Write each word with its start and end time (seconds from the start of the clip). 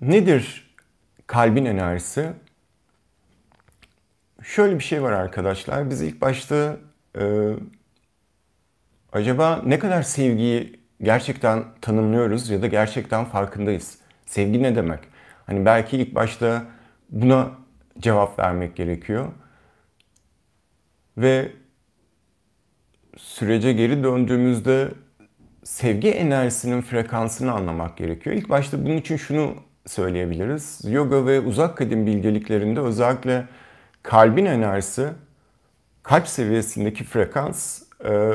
nedir 0.00 0.74
kalbin 1.26 1.64
enerjisi? 1.64 2.32
Şöyle 4.42 4.78
bir 4.78 4.84
şey 4.84 5.02
var 5.02 5.12
arkadaşlar. 5.12 5.90
Biz 5.90 6.02
ilk 6.02 6.20
başta 6.20 6.76
e, 7.18 7.52
acaba 9.12 9.62
ne 9.66 9.78
kadar 9.78 10.02
sevgiyi 10.02 10.80
gerçekten 11.02 11.64
tanımlıyoruz 11.80 12.50
ya 12.50 12.62
da 12.62 12.66
gerçekten 12.66 13.24
farkındayız? 13.24 13.98
Sevgi 14.26 14.62
ne 14.62 14.76
demek? 14.76 15.00
Hani 15.46 15.64
belki 15.64 15.96
ilk 15.96 16.14
başta 16.14 16.64
buna 17.10 17.50
cevap 17.98 18.38
vermek 18.38 18.76
gerekiyor. 18.76 19.32
Ve 21.16 21.52
sürece 23.16 23.72
geri 23.72 24.04
döndüğümüzde 24.04 24.88
sevgi 25.64 26.10
enerjisinin 26.10 26.82
frekansını 26.82 27.52
anlamak 27.52 27.96
gerekiyor. 27.96 28.36
İlk 28.36 28.48
başta 28.48 28.84
bunun 28.84 28.96
için 28.96 29.16
şunu 29.16 29.69
söyleyebiliriz. 29.90 30.80
Yoga 30.84 31.26
ve 31.26 31.40
uzak 31.40 31.76
kadim 31.76 32.06
bilgeliklerinde 32.06 32.80
özellikle 32.80 33.44
kalbin 34.02 34.44
enerjisi, 34.44 35.08
kalp 36.02 36.28
seviyesindeki 36.28 37.04
frekans 37.04 37.82
e, 38.04 38.32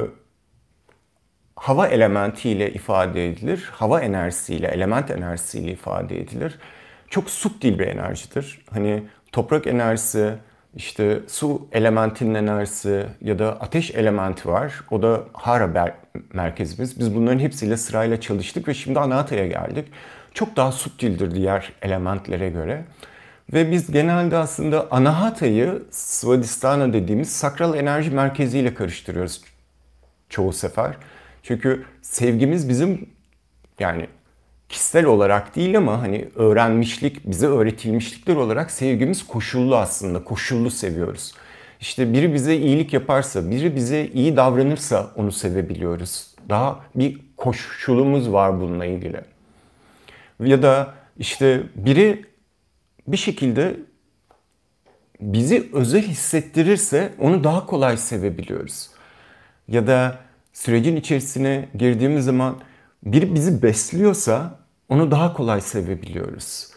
hava 1.55 1.88
elementiyle 1.88 2.73
ifade 2.73 3.30
edilir. 3.30 3.70
Hava 3.72 4.02
enerjisiyle, 4.02 4.68
element 4.68 5.12
enerjisiyle 5.12 5.72
ifade 5.72 6.22
edilir. 6.22 6.60
Çok 7.10 7.30
subtil 7.30 7.80
bir 7.80 7.88
enerjidir. 7.88 8.62
Hani 8.72 9.04
toprak 9.32 9.68
enerjisi, 9.68 10.34
işte 10.76 11.20
su 11.27 11.68
elementinin 11.72 12.34
enerjisi 12.34 13.05
ya 13.22 13.40
da 13.40 13.62
ateş 13.62 13.91
elementi 13.91 14.49
var. 14.49 14.74
O 14.91 15.02
da 15.02 15.24
Hara 15.34 15.96
merkezimiz. 16.34 16.99
Biz 16.99 17.16
bunların 17.16 17.40
hepsiyle 17.40 17.77
sırayla 17.77 18.22
çalıştık 18.22 18.68
ve 18.68 18.74
şimdi 18.74 18.99
Anata'ya 18.99 19.48
geldik. 19.48 19.88
Çok 20.35 20.55
daha 20.55 20.71
subtildir 20.71 21.35
diğer 21.35 21.73
elementlere 21.81 22.49
göre. 22.49 22.85
Ve 23.53 23.71
biz 23.71 23.91
genelde 23.91 24.38
aslında 24.38 24.88
Anahata'yı 24.91 25.84
Svadhisthana 25.91 26.93
dediğimiz 26.93 27.32
sakral 27.32 27.76
enerji 27.77 28.12
merkeziyle 28.12 28.73
karıştırıyoruz 28.73 29.41
çoğu 30.29 30.54
sefer. 30.54 30.95
Çünkü 31.43 31.85
sevgimiz 32.01 32.70
bizim 32.70 33.10
yani 33.79 34.07
kişisel 34.70 35.05
olarak 35.05 35.55
değil 35.55 35.77
ama 35.77 36.01
hani 36.01 36.29
öğrenmişlik, 36.35 37.29
bize 37.29 37.48
öğretilmişlikler 37.48 38.35
olarak 38.35 38.71
sevgimiz 38.71 39.27
koşullu 39.27 39.76
aslında. 39.76 40.23
Koşullu 40.23 40.71
seviyoruz. 40.71 41.34
İşte 41.79 42.13
biri 42.13 42.34
bize 42.34 42.55
iyilik 42.55 42.93
yaparsa, 42.93 43.51
biri 43.51 43.76
bize 43.76 44.05
iyi 44.05 44.38
davranırsa 44.38 45.12
onu 45.15 45.32
sevebiliyoruz. 45.32 46.27
Daha 46.49 46.79
bir 46.95 47.20
koşulumuz 47.38 48.32
var 48.32 48.62
bununla 48.62 48.85
ilgili. 48.85 49.35
Ya 50.40 50.64
da 50.64 50.94
işte 51.18 51.64
biri 51.76 52.26
bir 53.08 53.18
şekilde 53.18 53.76
bizi 55.22 55.70
özel 55.74 56.02
hissettirirse 56.02 57.14
onu 57.20 57.44
daha 57.44 57.66
kolay 57.66 57.98
sevebiliyoruz. 57.98 58.90
Ya 59.68 59.88
da 59.88 60.20
sürecin 60.54 60.96
içerisine 60.96 61.70
girdiğimiz 61.76 62.26
zaman 62.26 62.56
biri 63.04 63.36
bizi 63.36 63.62
besliyorsa 63.62 64.59
onu 64.90 65.12
daha 65.12 65.34
kolay 65.34 65.62
sevebiliyoruz. 65.62 66.68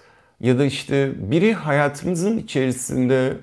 Ya 0.41 0.59
da 0.59 0.65
işte 0.65 1.13
biri 1.31 1.55
hayatımızın 1.55 2.39
içerisinde 2.39 3.37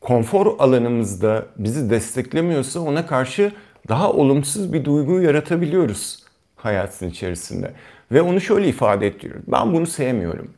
konfor 0.00 0.58
alanımızda 0.58 1.46
bizi 1.56 1.90
desteklemiyorsa 1.90 2.80
ona 2.80 3.06
karşı 3.06 3.52
daha 3.88 4.12
olumsuz 4.12 4.72
bir 4.72 4.84
duygu 4.84 5.20
yaratabiliyoruz 5.20 6.24
hayatın 6.56 7.08
içerisinde. 7.08 7.74
Ve 8.14 8.22
onu 8.22 8.40
şöyle 8.40 8.68
ifade 8.68 9.06
ediyoruz. 9.06 9.42
Ben 9.46 9.72
bunu 9.72 9.86
sevmiyorum. 9.86 10.50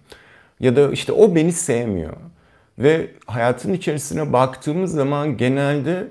Ya 0.60 0.76
da 0.76 0.92
işte 0.92 1.12
o 1.12 1.34
beni 1.34 1.52
sevmiyor. 1.52 2.16
Ve 2.78 3.10
hayatın 3.26 3.72
içerisine 3.72 4.32
baktığımız 4.32 4.92
zaman 4.92 5.36
genelde 5.36 6.08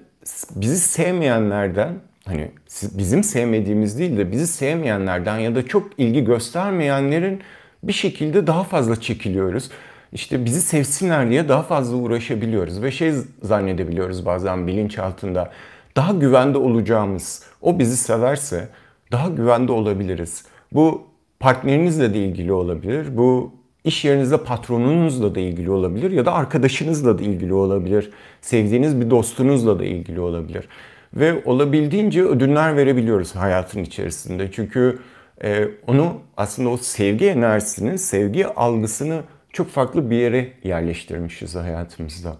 bizi 0.55 0.79
sevmeyenlerden 0.79 1.93
hani 2.25 2.52
bizim 2.92 3.23
sevmediğimiz 3.23 3.99
değil 3.99 4.17
de 4.17 4.31
bizi 4.31 4.47
sevmeyenlerden 4.47 5.37
ya 5.37 5.55
da 5.55 5.67
çok 5.67 5.99
ilgi 5.99 6.23
göstermeyenlerin 6.23 7.42
bir 7.83 7.93
şekilde 7.93 8.47
daha 8.47 8.64
fazla 8.64 9.02
çekiliyoruz. 9.02 9.70
İşte 10.14 10.45
bizi 10.45 10.61
sevsinler 10.61 11.30
diye 11.30 11.49
daha 11.49 11.64
fazla 11.64 11.95
uğraşabiliyoruz 11.95 12.81
ve 12.81 12.91
şey 12.91 13.14
zannedebiliyoruz 13.41 14.25
bazen 14.25 14.67
bilinç 14.67 14.99
altında 14.99 15.52
daha 15.95 16.14
güvende 16.14 16.58
olacağımız, 16.58 17.43
o 17.61 17.80
bizi 17.80 17.97
severse 17.97 18.70
daha 19.11 19.30
güvende 19.30 19.71
olabiliriz. 19.71 20.45
Bu 20.71 21.14
partnerinizle 21.39 22.13
de 22.13 22.19
ilgili 22.19 22.53
olabilir. 22.53 23.17
Bu 23.17 23.51
iş 23.83 24.05
yerinizde 24.05 24.37
patronunuzla 24.37 25.35
da 25.35 25.39
ilgili 25.39 25.71
olabilir 25.71 26.11
ya 26.11 26.25
da 26.25 26.33
arkadaşınızla 26.33 27.19
da 27.19 27.23
ilgili 27.23 27.53
olabilir. 27.53 28.11
Sevdiğiniz 28.41 29.01
bir 29.01 29.09
dostunuzla 29.09 29.79
da 29.79 29.85
ilgili 29.85 30.19
olabilir. 30.19 30.67
Ve 31.13 31.43
olabildiğince 31.45 32.23
ödünler 32.23 32.75
verebiliyoruz 32.75 33.35
hayatın 33.35 33.83
içerisinde. 33.83 34.51
Çünkü 34.51 34.99
e, 35.43 35.67
onu 35.87 36.13
aslında 36.37 36.69
o 36.69 36.77
sevgi 36.77 37.25
enerjisini, 37.25 37.99
sevgi 37.99 38.47
algısını 38.47 39.21
çok 39.53 39.69
farklı 39.69 40.09
bir 40.09 40.15
yere 40.15 40.52
yerleştirmişiz 40.63 41.55
hayatımızda. 41.55 42.37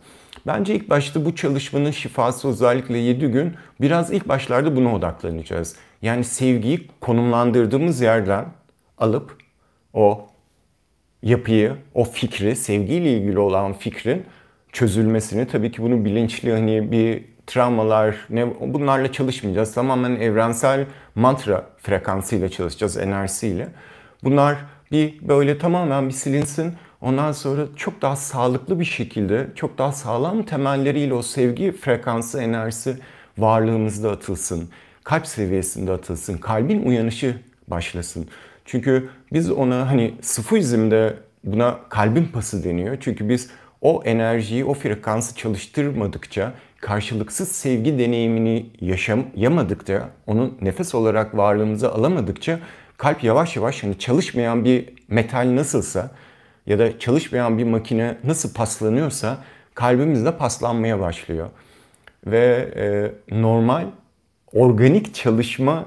Bence 0.48 0.76
ilk 0.76 0.90
başta 0.90 1.26
bu 1.26 1.36
çalışmanın 1.36 1.92
şifası 1.92 2.48
özellikle 2.48 2.98
7 2.98 3.28
gün 3.28 3.54
biraz 3.82 4.12
ilk 4.12 4.28
başlarda 4.28 4.76
buna 4.76 4.96
odaklanacağız. 4.96 5.76
Yani 6.02 6.24
sevgiyi 6.24 6.88
konumlandırdığımız 7.02 8.02
yerden 8.02 8.46
alıp 8.98 9.38
o 9.94 10.28
yapıyı, 11.24 11.76
o 11.94 12.04
fikri, 12.04 12.56
sevgiyle 12.56 13.18
ilgili 13.18 13.40
olan 13.40 13.74
fikrin 13.74 14.26
çözülmesini 14.72 15.48
tabii 15.48 15.72
ki 15.72 15.82
bunu 15.82 16.06
bilinçli 16.06 16.52
hani 16.52 16.92
bir 16.92 17.26
travmalar 17.48 18.16
ne 18.30 18.60
bunlarla 18.74 19.12
çalışmayacağız. 19.12 19.74
Tamamen 19.74 20.16
evrensel 20.16 20.86
mantra 21.16 21.66
frekansıyla 21.78 22.50
çalışacağız, 22.50 22.98
enerjisiyle. 22.98 23.68
Bunlar 24.24 24.58
bir 24.92 25.28
böyle 25.28 25.58
tamamen 25.58 26.08
bir 26.08 26.14
silinsin. 26.14 26.74
Ondan 27.02 27.32
sonra 27.32 27.62
çok 27.76 28.02
daha 28.02 28.16
sağlıklı 28.16 28.80
bir 28.80 28.86
şekilde, 28.86 29.48
çok 29.56 29.78
daha 29.78 29.92
sağlam 29.92 30.44
temelleriyle 30.44 31.14
o 31.14 31.22
sevgi 31.22 31.72
frekansı, 31.72 32.42
enerjisi 32.42 32.98
varlığımızda 33.38 34.12
atılsın. 34.12 34.70
Kalp 35.04 35.28
seviyesinde 35.28 35.92
atılsın. 35.92 36.38
Kalbin 36.38 36.86
uyanışı 36.86 37.42
başlasın. 37.68 38.28
Çünkü 38.66 39.10
biz 39.34 39.52
ona 39.52 39.90
hani 39.90 40.14
sıfırizmde 40.22 41.14
buna 41.44 41.80
kalbin 41.90 42.26
pası 42.26 42.64
deniyor. 42.64 42.98
Çünkü 43.00 43.30
biz 43.30 43.50
o 43.82 44.02
enerjiyi, 44.06 44.66
o 44.66 44.74
frekansı 44.74 45.36
çalıştırmadıkça, 45.36 46.54
karşılıksız 46.82 47.52
sevgi 47.52 48.00
deneyimini 48.00 48.70
yaşayamadıkça, 48.82 50.10
onu 50.28 50.54
nefes 50.62 50.96
olarak 50.96 51.38
varlığımıza 51.38 51.92
alamadıkça 51.92 52.60
kalp 52.98 53.24
yavaş 53.24 53.56
yavaş 53.56 53.84
hani 53.84 54.00
çalışmayan 54.00 54.66
bir 54.66 54.90
metal 55.08 55.56
nasılsa 55.56 56.12
ya 56.66 56.80
da 56.80 57.00
çalışmayan 57.00 57.58
bir 57.58 57.64
makine 57.64 58.18
nasıl 58.24 58.54
paslanıyorsa 58.54 59.38
kalbimiz 59.74 60.26
de 60.26 60.38
paslanmaya 60.38 61.00
başlıyor. 61.00 61.50
Ve 62.26 62.72
e, 62.76 62.86
normal 63.42 63.86
organik 64.54 65.16
çalışma 65.16 65.86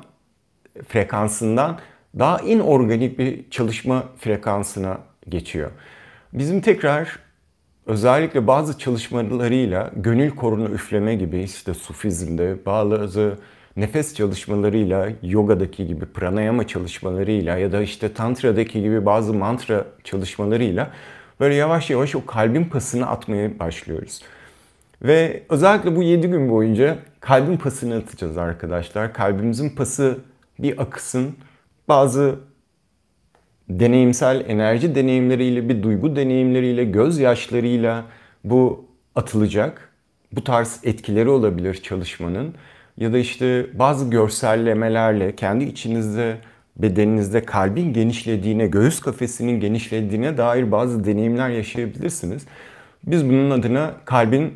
frekansından 0.88 1.78
daha 2.19 2.38
inorganik 2.38 3.19
bir 3.19 3.50
çalışma 3.50 4.04
frekansına 4.19 4.98
geçiyor. 5.28 5.70
Bizim 6.32 6.60
tekrar 6.60 7.19
özellikle 7.86 8.46
bazı 8.46 8.78
çalışmalarıyla 8.78 9.91
gönül 9.96 10.30
korunu 10.30 10.69
üfleme 10.69 11.14
gibi 11.14 11.42
işte 11.42 11.74
sufizmde 11.74 12.56
bazı 12.66 13.38
nefes 13.76 14.14
çalışmalarıyla 14.14 15.08
yogadaki 15.22 15.86
gibi 15.86 16.06
pranayama 16.06 16.66
çalışmalarıyla 16.66 17.58
ya 17.58 17.72
da 17.72 17.82
işte 17.82 18.12
tantradaki 18.12 18.82
gibi 18.82 19.06
bazı 19.06 19.34
mantra 19.34 19.84
çalışmalarıyla 20.04 20.90
böyle 21.40 21.54
yavaş 21.54 21.90
yavaş 21.90 22.14
o 22.14 22.26
kalbin 22.26 22.64
pasını 22.64 23.06
atmaya 23.06 23.58
başlıyoruz. 23.58 24.22
Ve 25.02 25.43
özellikle 25.49 25.96
bu 25.96 26.02
7 26.02 26.28
gün 26.28 26.50
boyunca 26.50 26.99
kalbin 27.20 27.56
pasını 27.56 27.96
atacağız 27.96 28.38
arkadaşlar. 28.38 29.12
Kalbimizin 29.12 29.70
pası 29.70 30.19
bir 30.58 30.81
akısın 30.82 31.37
bazı 31.88 32.38
deneyimsel 33.69 34.44
enerji 34.49 34.94
deneyimleriyle, 34.94 35.69
bir 35.69 35.82
duygu 35.82 36.17
deneyimleriyle, 36.17 36.85
gözyaşlarıyla 36.85 38.05
bu 38.44 38.85
atılacak. 39.14 39.93
Bu 40.32 40.44
tarz 40.44 40.81
etkileri 40.82 41.29
olabilir 41.29 41.75
çalışmanın. 41.75 42.55
Ya 42.96 43.12
da 43.12 43.19
işte 43.19 43.67
bazı 43.79 44.11
görsellemelerle 44.11 45.37
kendi 45.37 45.64
içinizde, 45.64 46.37
bedeninizde 46.76 47.44
kalbin 47.44 47.93
genişlediğine, 47.93 48.67
göğüs 48.67 49.00
kafesinin 49.00 49.61
genişlediğine 49.61 50.37
dair 50.37 50.73
bazı 50.73 51.05
deneyimler 51.05 51.49
yaşayabilirsiniz. 51.50 52.46
Biz 53.06 53.29
bunun 53.29 53.50
adına 53.50 53.94
kalbin 54.05 54.55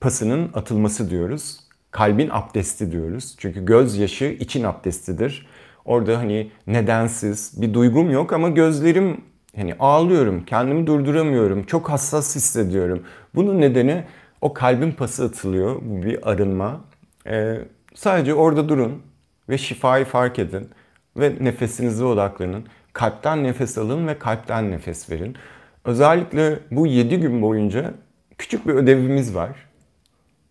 pasının 0.00 0.50
atılması 0.54 1.10
diyoruz. 1.10 1.60
Kalbin 1.90 2.28
abdesti 2.32 2.92
diyoruz. 2.92 3.34
Çünkü 3.38 3.64
gözyaşı 3.64 4.24
için 4.24 4.64
abdestidir. 4.64 5.46
Orada 5.84 6.18
hani 6.18 6.50
nedensiz 6.66 7.62
bir 7.62 7.74
duygum 7.74 8.10
yok 8.10 8.32
ama 8.32 8.48
gözlerim 8.48 9.20
Hani 9.56 9.74
ağlıyorum, 9.78 10.44
kendimi 10.44 10.86
durduramıyorum, 10.86 11.64
çok 11.64 11.90
hassas 11.90 12.36
hissediyorum. 12.36 13.02
Bunun 13.34 13.60
nedeni 13.60 14.04
o 14.40 14.52
kalbin 14.52 14.92
pası 14.92 15.24
atılıyor, 15.24 15.76
bu 15.82 16.02
bir 16.02 16.30
arınma. 16.30 16.80
Ee, 17.26 17.58
sadece 17.94 18.34
orada 18.34 18.68
durun 18.68 19.02
ve 19.48 19.58
şifayı 19.58 20.04
fark 20.04 20.38
edin 20.38 20.68
ve 21.16 21.34
nefesinize 21.40 22.04
odaklanın. 22.04 22.66
Kalpten 22.92 23.44
nefes 23.44 23.78
alın 23.78 24.06
ve 24.06 24.18
kalpten 24.18 24.70
nefes 24.70 25.10
verin. 25.10 25.36
Özellikle 25.84 26.58
bu 26.70 26.86
7 26.86 27.20
gün 27.20 27.42
boyunca 27.42 27.94
küçük 28.38 28.66
bir 28.66 28.72
ödevimiz 28.72 29.34
var. 29.34 29.50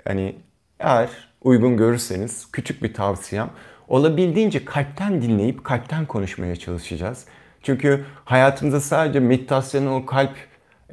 Yani 0.07 0.35
eğer 0.79 1.09
uygun 1.41 1.77
görürseniz 1.77 2.51
küçük 2.51 2.83
bir 2.83 2.93
tavsiyem 2.93 3.49
olabildiğince 3.89 4.65
kalpten 4.65 5.21
dinleyip 5.21 5.63
kalpten 5.63 6.05
konuşmaya 6.05 6.55
çalışacağız. 6.55 7.25
Çünkü 7.63 8.05
hayatımızda 8.25 8.81
sadece 8.81 9.19
meditasyonun 9.19 9.91
o 9.91 10.05
kalp 10.05 10.35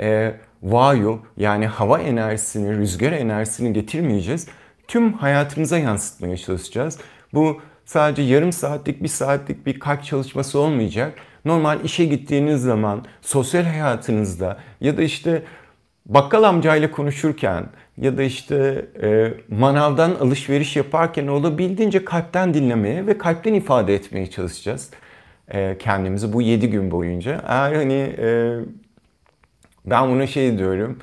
e, 0.00 0.34
vayu 0.62 1.20
yani 1.36 1.66
hava 1.66 1.98
enerjisini, 1.98 2.76
rüzgar 2.78 3.12
enerjisini 3.12 3.72
getirmeyeceğiz. 3.72 4.48
Tüm 4.88 5.12
hayatımıza 5.12 5.78
yansıtmaya 5.78 6.36
çalışacağız. 6.36 6.98
Bu 7.34 7.60
sadece 7.84 8.22
yarım 8.22 8.52
saatlik, 8.52 9.02
bir 9.02 9.08
saatlik 9.08 9.66
bir 9.66 9.80
kalp 9.80 10.04
çalışması 10.04 10.58
olmayacak. 10.58 11.14
Normal 11.44 11.84
işe 11.84 12.04
gittiğiniz 12.04 12.62
zaman, 12.62 13.04
sosyal 13.22 13.64
hayatınızda 13.64 14.58
ya 14.80 14.96
da 14.96 15.02
işte 15.02 15.42
bakkal 16.06 16.42
amcayla 16.42 16.90
konuşurken 16.90 17.66
ya 17.96 18.18
da 18.18 18.22
işte 18.22 18.86
e, 19.02 19.34
manavdan 19.48 20.10
alışveriş 20.10 20.76
yaparken 20.76 21.26
olabildiğince 21.26 22.04
kalpten 22.04 22.54
dinlemeye 22.54 23.06
ve 23.06 23.18
kalpten 23.18 23.54
ifade 23.54 23.94
etmeye 23.94 24.30
çalışacağız 24.30 24.90
e, 25.48 25.78
kendimizi 25.78 26.32
bu 26.32 26.42
7 26.42 26.70
gün 26.70 26.90
boyunca. 26.90 27.44
Eğer 27.48 27.72
hani 27.72 28.14
e, 28.18 28.58
ben 29.86 30.08
buna 30.08 30.26
şey 30.26 30.58
diyorum. 30.58 30.98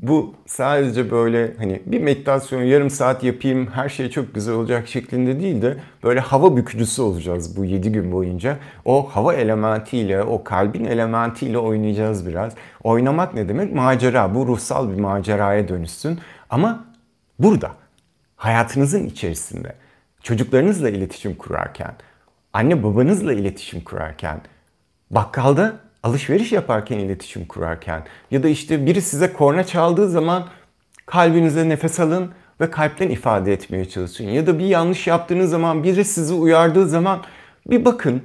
Bu 0.00 0.34
sadece 0.46 1.10
böyle 1.10 1.54
hani 1.58 1.82
bir 1.86 2.00
meditasyon 2.00 2.62
yarım 2.62 2.90
saat 2.90 3.24
yapayım 3.24 3.66
her 3.66 3.88
şey 3.88 4.10
çok 4.10 4.34
güzel 4.34 4.54
olacak 4.54 4.88
şeklinde 4.88 5.40
değil 5.40 5.62
de 5.62 5.76
böyle 6.04 6.20
hava 6.20 6.56
bükücüsü 6.56 7.02
olacağız 7.02 7.56
bu 7.56 7.64
7 7.64 7.92
gün 7.92 8.12
boyunca. 8.12 8.58
O 8.84 9.08
hava 9.16 9.34
elementiyle, 9.34 10.22
o 10.22 10.44
kalbin 10.44 10.84
elementiyle 10.84 11.58
oynayacağız 11.58 12.26
biraz. 12.26 12.54
Oynamak 12.82 13.34
ne 13.34 13.48
demek? 13.48 13.74
Macera. 13.74 14.34
Bu 14.34 14.46
ruhsal 14.46 14.90
bir 14.90 15.00
maceraya 15.00 15.68
dönüşsün. 15.68 16.20
Ama 16.50 16.84
burada, 17.38 17.70
hayatınızın 18.36 19.06
içerisinde, 19.06 19.74
çocuklarınızla 20.22 20.90
iletişim 20.90 21.34
kurarken, 21.34 21.94
anne 22.52 22.82
babanızla 22.82 23.32
iletişim 23.32 23.80
kurarken, 23.80 24.40
bakkalda 25.10 25.85
alışveriş 26.06 26.52
yaparken 26.52 26.98
iletişim 26.98 27.46
kurarken 27.46 28.04
ya 28.30 28.42
da 28.42 28.48
işte 28.48 28.86
biri 28.86 29.02
size 29.02 29.32
korna 29.32 29.64
çaldığı 29.64 30.08
zaman 30.08 30.48
kalbinize 31.06 31.68
nefes 31.68 32.00
alın 32.00 32.30
ve 32.60 32.70
kalpten 32.70 33.08
ifade 33.08 33.52
etmeye 33.52 33.88
çalışın. 33.88 34.24
Ya 34.24 34.46
da 34.46 34.58
bir 34.58 34.64
yanlış 34.64 35.06
yaptığınız 35.06 35.50
zaman 35.50 35.84
biri 35.84 36.04
sizi 36.04 36.34
uyardığı 36.34 36.88
zaman 36.88 37.22
bir 37.66 37.84
bakın. 37.84 38.22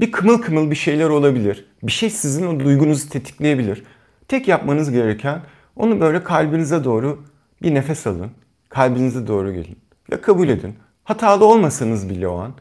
Bir 0.00 0.12
kımıl 0.12 0.42
kımıl 0.42 0.70
bir 0.70 0.76
şeyler 0.76 1.08
olabilir. 1.08 1.66
Bir 1.82 1.92
şey 1.92 2.10
sizin 2.10 2.46
o 2.46 2.60
duygunuzu 2.60 3.08
tetikleyebilir. 3.08 3.82
Tek 4.28 4.48
yapmanız 4.48 4.90
gereken 4.90 5.42
onu 5.76 6.00
böyle 6.00 6.22
kalbinize 6.22 6.84
doğru 6.84 7.24
bir 7.62 7.74
nefes 7.74 8.06
alın. 8.06 8.30
Kalbinize 8.68 9.26
doğru 9.26 9.52
gelin. 9.52 9.78
Ve 10.12 10.20
kabul 10.20 10.48
edin. 10.48 10.74
Hatalı 11.04 11.44
olmasanız 11.44 12.10
bile 12.10 12.28
o 12.28 12.38
an. 12.38 12.54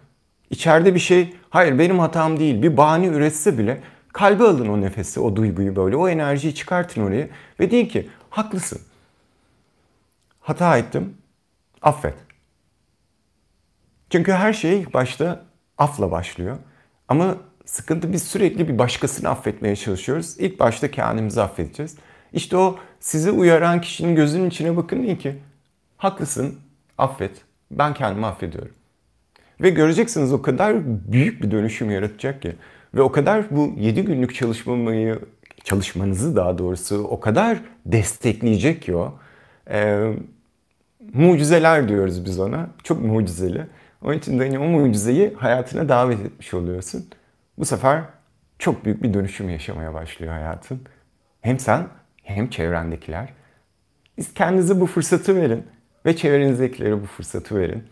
İçeride 0.49 0.95
bir 0.95 0.99
şey, 0.99 1.35
hayır 1.49 1.79
benim 1.79 1.99
hatam 1.99 2.39
değil, 2.39 2.61
bir 2.61 2.77
bahane 2.77 3.07
üretse 3.07 3.57
bile 3.57 3.81
kalbe 4.13 4.43
alın 4.43 4.67
o 4.67 4.81
nefesi, 4.81 5.19
o 5.19 5.35
duyguyu 5.35 5.75
böyle, 5.75 5.95
o 5.95 6.09
enerjiyi 6.09 6.55
çıkartın 6.55 7.01
oraya 7.01 7.27
ve 7.59 7.71
deyin 7.71 7.85
ki 7.85 8.09
haklısın. 8.29 8.81
Hata 10.41 10.77
ettim, 10.77 11.17
affet. 11.81 12.15
Çünkü 14.09 14.31
her 14.31 14.53
şey 14.53 14.93
başta 14.93 15.45
afla 15.77 16.11
başlıyor. 16.11 16.57
Ama 17.07 17.35
sıkıntı 17.65 18.13
biz 18.13 18.23
sürekli 18.23 18.67
bir 18.67 18.77
başkasını 18.77 19.29
affetmeye 19.29 19.75
çalışıyoruz. 19.75 20.35
İlk 20.39 20.59
başta 20.59 20.91
kendimizi 20.91 21.41
affedeceğiz. 21.41 21.95
İşte 22.33 22.57
o 22.57 22.79
sizi 22.99 23.31
uyaran 23.31 23.81
kişinin 23.81 24.15
gözünün 24.15 24.49
içine 24.49 24.77
bakın 24.77 25.03
deyin 25.03 25.15
ki 25.15 25.35
haklısın, 25.97 26.59
affet. 26.97 27.41
Ben 27.71 27.93
kendimi 27.93 28.25
affediyorum. 28.25 28.73
Ve 29.61 29.69
göreceksiniz 29.69 30.33
o 30.33 30.41
kadar 30.41 30.77
büyük 31.11 31.43
bir 31.43 31.51
dönüşüm 31.51 31.91
yaratacak 31.91 32.41
ki. 32.41 32.55
Ve 32.95 33.01
o 33.01 33.11
kadar 33.11 33.45
bu 33.51 33.73
7 33.77 34.01
günlük 34.01 34.35
çalışmayı, 34.35 35.19
çalışmanızı 35.63 36.35
daha 36.35 36.57
doğrusu 36.57 37.03
o 37.03 37.19
kadar 37.19 37.57
destekleyecek 37.85 38.81
ki 38.81 38.95
o. 38.95 39.19
Ee, 39.69 40.13
mucizeler 41.13 41.89
diyoruz 41.89 42.25
biz 42.25 42.39
ona. 42.39 42.69
Çok 42.83 43.01
mucizeli. 43.01 43.67
Onun 44.01 44.17
için 44.17 44.39
de 44.39 44.43
hani 44.47 44.59
o 44.59 44.63
mucizeyi 44.63 45.33
hayatına 45.33 45.89
davet 45.89 46.19
etmiş 46.25 46.53
oluyorsun. 46.53 47.05
Bu 47.57 47.65
sefer 47.65 48.01
çok 48.59 48.85
büyük 48.85 49.03
bir 49.03 49.13
dönüşüm 49.13 49.49
yaşamaya 49.49 49.93
başlıyor 49.93 50.33
hayatın. 50.33 50.81
Hem 51.41 51.59
sen 51.59 51.87
hem 52.23 52.49
çevrendekiler. 52.49 53.29
Biz 54.17 54.33
kendinize 54.33 54.81
bu 54.81 54.85
fırsatı 54.85 55.35
verin 55.35 55.63
ve 56.05 56.15
çevrenizdekilere 56.15 57.01
bu 57.01 57.05
fırsatı 57.05 57.55
verin. 57.55 57.83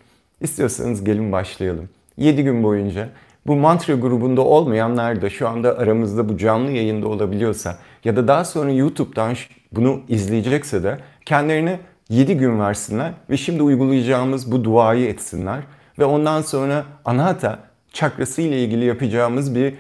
İstiyorsanız 0.42 1.04
gelin 1.04 1.32
başlayalım. 1.32 1.90
7 2.18 2.44
gün 2.44 2.64
boyunca 2.64 3.10
bu 3.48 3.56
mantra 3.56 3.94
grubunda 3.94 4.42
olmayanlar 4.42 5.22
da 5.22 5.30
şu 5.30 5.48
anda 5.48 5.78
aramızda 5.78 6.30
bu 6.30 6.38
canlı 6.38 6.72
yayında 6.72 7.08
olabiliyorsa 7.08 7.78
ya 8.04 8.16
da 8.16 8.28
daha 8.28 8.46
sonra 8.46 8.72
YouTube'dan 8.72 9.36
bunu 9.72 10.02
izleyecekse 10.08 10.84
de 10.84 11.00
kendilerine 11.26 11.80
7 12.10 12.38
gün 12.38 12.60
versinler 12.60 13.14
ve 13.30 13.38
şimdi 13.38 13.64
uygulayacağımız 13.64 14.52
bu 14.52 14.64
duayı 14.64 15.08
etsinler 15.08 15.60
ve 16.00 16.06
ondan 16.06 16.42
sonra 16.42 16.86
anahata 17.06 17.60
çakrası 17.94 18.42
ile 18.42 18.64
ilgili 18.64 18.86
yapacağımız 18.86 19.56
bir 19.56 19.74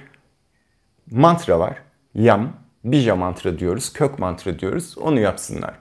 mantra 1.11 1.59
var. 1.59 1.77
Yam, 2.15 2.49
bija 2.83 3.15
mantra 3.15 3.59
diyoruz, 3.59 3.93
kök 3.93 4.19
mantra 4.19 4.59
diyoruz. 4.59 4.97
Onu 4.97 5.19
yapsınlar. 5.19 5.73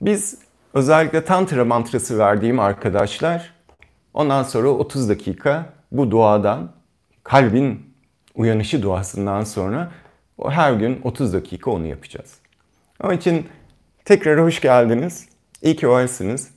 Biz 0.00 0.38
özellikle 0.74 1.24
tantra 1.24 1.64
mantrası 1.64 2.18
verdiğim 2.18 2.60
arkadaşlar 2.60 3.53
Ondan 4.14 4.42
sonra 4.42 4.68
30 4.68 5.08
dakika 5.08 5.66
bu 5.92 6.10
duadan, 6.10 6.72
kalbin 7.24 7.80
uyanışı 8.34 8.82
duasından 8.82 9.44
sonra 9.44 9.92
her 10.48 10.72
gün 10.72 11.00
30 11.02 11.32
dakika 11.32 11.70
onu 11.70 11.86
yapacağız. 11.86 12.38
Onun 13.02 13.16
için 13.16 13.46
tekrar 14.04 14.42
hoş 14.42 14.60
geldiniz. 14.60 15.28
İyi 15.62 15.76
ki 15.76 15.88
varsınız. 15.88 16.50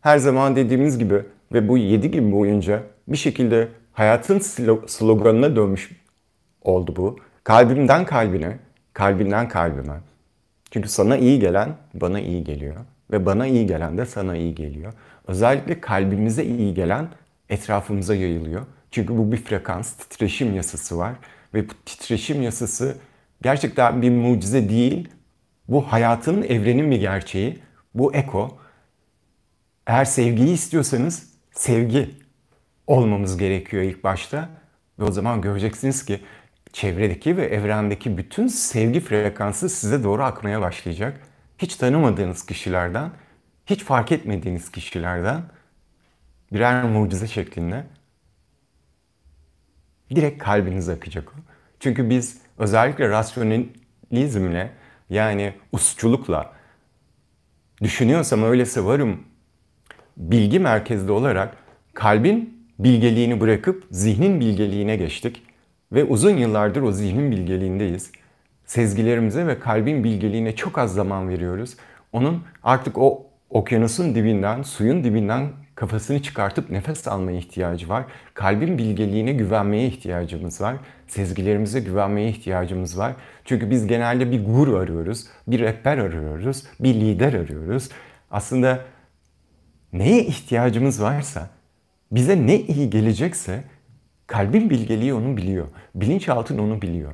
Her 0.00 0.18
zaman 0.18 0.56
dediğimiz 0.56 0.98
gibi 0.98 1.22
ve 1.52 1.68
bu 1.68 1.78
7 1.78 2.10
gün 2.10 2.32
boyunca 2.32 2.82
bir 3.08 3.16
şekilde 3.16 3.68
hayatın 3.92 4.38
sloganına 4.86 5.56
dönmüş 5.56 5.90
oldu 6.62 6.94
bu. 6.96 7.16
Kalbimden 7.44 8.04
kalbine, 8.04 8.58
kalbinden 8.92 9.48
kalbime. 9.48 10.00
Çünkü 10.70 10.88
sana 10.88 11.16
iyi 11.16 11.40
gelen 11.40 11.76
bana 11.94 12.20
iyi 12.20 12.44
geliyor 12.44 12.76
ve 13.10 13.26
bana 13.26 13.46
iyi 13.46 13.66
gelen 13.66 13.98
de 13.98 14.06
sana 14.06 14.36
iyi 14.36 14.54
geliyor. 14.54 14.92
Özellikle 15.28 15.80
kalbimize 15.80 16.44
iyi 16.44 16.74
gelen 16.74 17.08
etrafımıza 17.48 18.14
yayılıyor. 18.14 18.66
Çünkü 18.90 19.18
bu 19.18 19.32
bir 19.32 19.36
frekans, 19.36 19.92
titreşim 19.92 20.54
yasası 20.54 20.98
var. 20.98 21.14
Ve 21.54 21.68
bu 21.68 21.72
titreşim 21.86 22.42
yasası 22.42 22.96
gerçekten 23.42 24.02
bir 24.02 24.10
mucize 24.10 24.68
değil. 24.68 25.08
Bu 25.68 25.92
hayatın, 25.92 26.42
evrenin 26.42 26.90
bir 26.90 27.00
gerçeği. 27.00 27.58
Bu 27.94 28.14
eko. 28.14 28.58
Eğer 29.86 30.04
sevgiyi 30.04 30.54
istiyorsanız 30.54 31.32
sevgi 31.52 32.10
olmamız 32.86 33.36
gerekiyor 33.36 33.82
ilk 33.82 34.04
başta. 34.04 34.48
Ve 34.98 35.04
o 35.04 35.12
zaman 35.12 35.40
göreceksiniz 35.40 36.04
ki 36.04 36.20
çevredeki 36.72 37.36
ve 37.36 37.46
evrendeki 37.46 38.18
bütün 38.18 38.46
sevgi 38.46 39.00
frekansı 39.00 39.68
size 39.68 40.04
doğru 40.04 40.24
akmaya 40.24 40.60
başlayacak. 40.60 41.20
Hiç 41.58 41.76
tanımadığınız 41.76 42.46
kişilerden 42.46 43.10
hiç 43.70 43.84
fark 43.84 44.12
etmediğiniz 44.12 44.70
kişilerden 44.70 45.42
birer 46.52 46.84
mucize 46.84 47.26
şeklinde 47.26 47.84
direkt 50.14 50.42
kalbinize 50.44 50.92
akacak. 50.92 51.32
Çünkü 51.80 52.10
biz 52.10 52.38
özellikle 52.58 53.08
rasyonalizmle 53.08 54.70
yani 55.10 55.54
usçulukla 55.72 56.52
düşünüyorsam 57.82 58.42
öylese 58.42 58.84
varım 58.84 59.24
bilgi 60.16 60.60
merkezli 60.60 61.12
olarak 61.12 61.56
kalbin 61.94 62.68
bilgeliğini 62.78 63.40
bırakıp 63.40 63.86
zihnin 63.90 64.40
bilgeliğine 64.40 64.96
geçtik 64.96 65.42
ve 65.92 66.04
uzun 66.04 66.36
yıllardır 66.36 66.82
o 66.82 66.92
zihnin 66.92 67.30
bilgeliğindeyiz. 67.30 68.12
Sezgilerimize 68.66 69.46
ve 69.46 69.58
kalbin 69.58 70.04
bilgeliğine 70.04 70.56
çok 70.56 70.78
az 70.78 70.94
zaman 70.94 71.28
veriyoruz. 71.28 71.76
Onun 72.12 72.42
artık 72.62 72.98
o 72.98 73.27
okyanusun 73.50 74.14
dibinden, 74.14 74.62
suyun 74.62 75.04
dibinden 75.04 75.48
kafasını 75.74 76.22
çıkartıp 76.22 76.70
nefes 76.70 77.08
almaya 77.08 77.38
ihtiyacı 77.38 77.88
var. 77.88 78.04
Kalbin 78.34 78.78
bilgeliğine 78.78 79.32
güvenmeye 79.32 79.86
ihtiyacımız 79.86 80.60
var. 80.60 80.76
sezgilerimize 81.06 81.80
güvenmeye 81.80 82.28
ihtiyacımız 82.28 82.98
var. 82.98 83.12
Çünkü 83.44 83.70
biz 83.70 83.86
genelde 83.86 84.30
bir 84.30 84.44
guru 84.44 84.76
arıyoruz, 84.76 85.26
bir 85.46 85.60
rehber 85.60 85.98
arıyoruz, 85.98 86.64
bir 86.80 86.94
lider 86.94 87.32
arıyoruz. 87.32 87.88
Aslında 88.30 88.80
neye 89.92 90.24
ihtiyacımız 90.24 91.02
varsa, 91.02 91.50
bize 92.12 92.46
ne 92.46 92.60
iyi 92.60 92.90
gelecekse 92.90 93.64
kalbin 94.26 94.70
bilgeliği 94.70 95.14
onu 95.14 95.36
biliyor. 95.36 95.66
Bilinçaltın 95.94 96.58
onu 96.58 96.82
biliyor. 96.82 97.12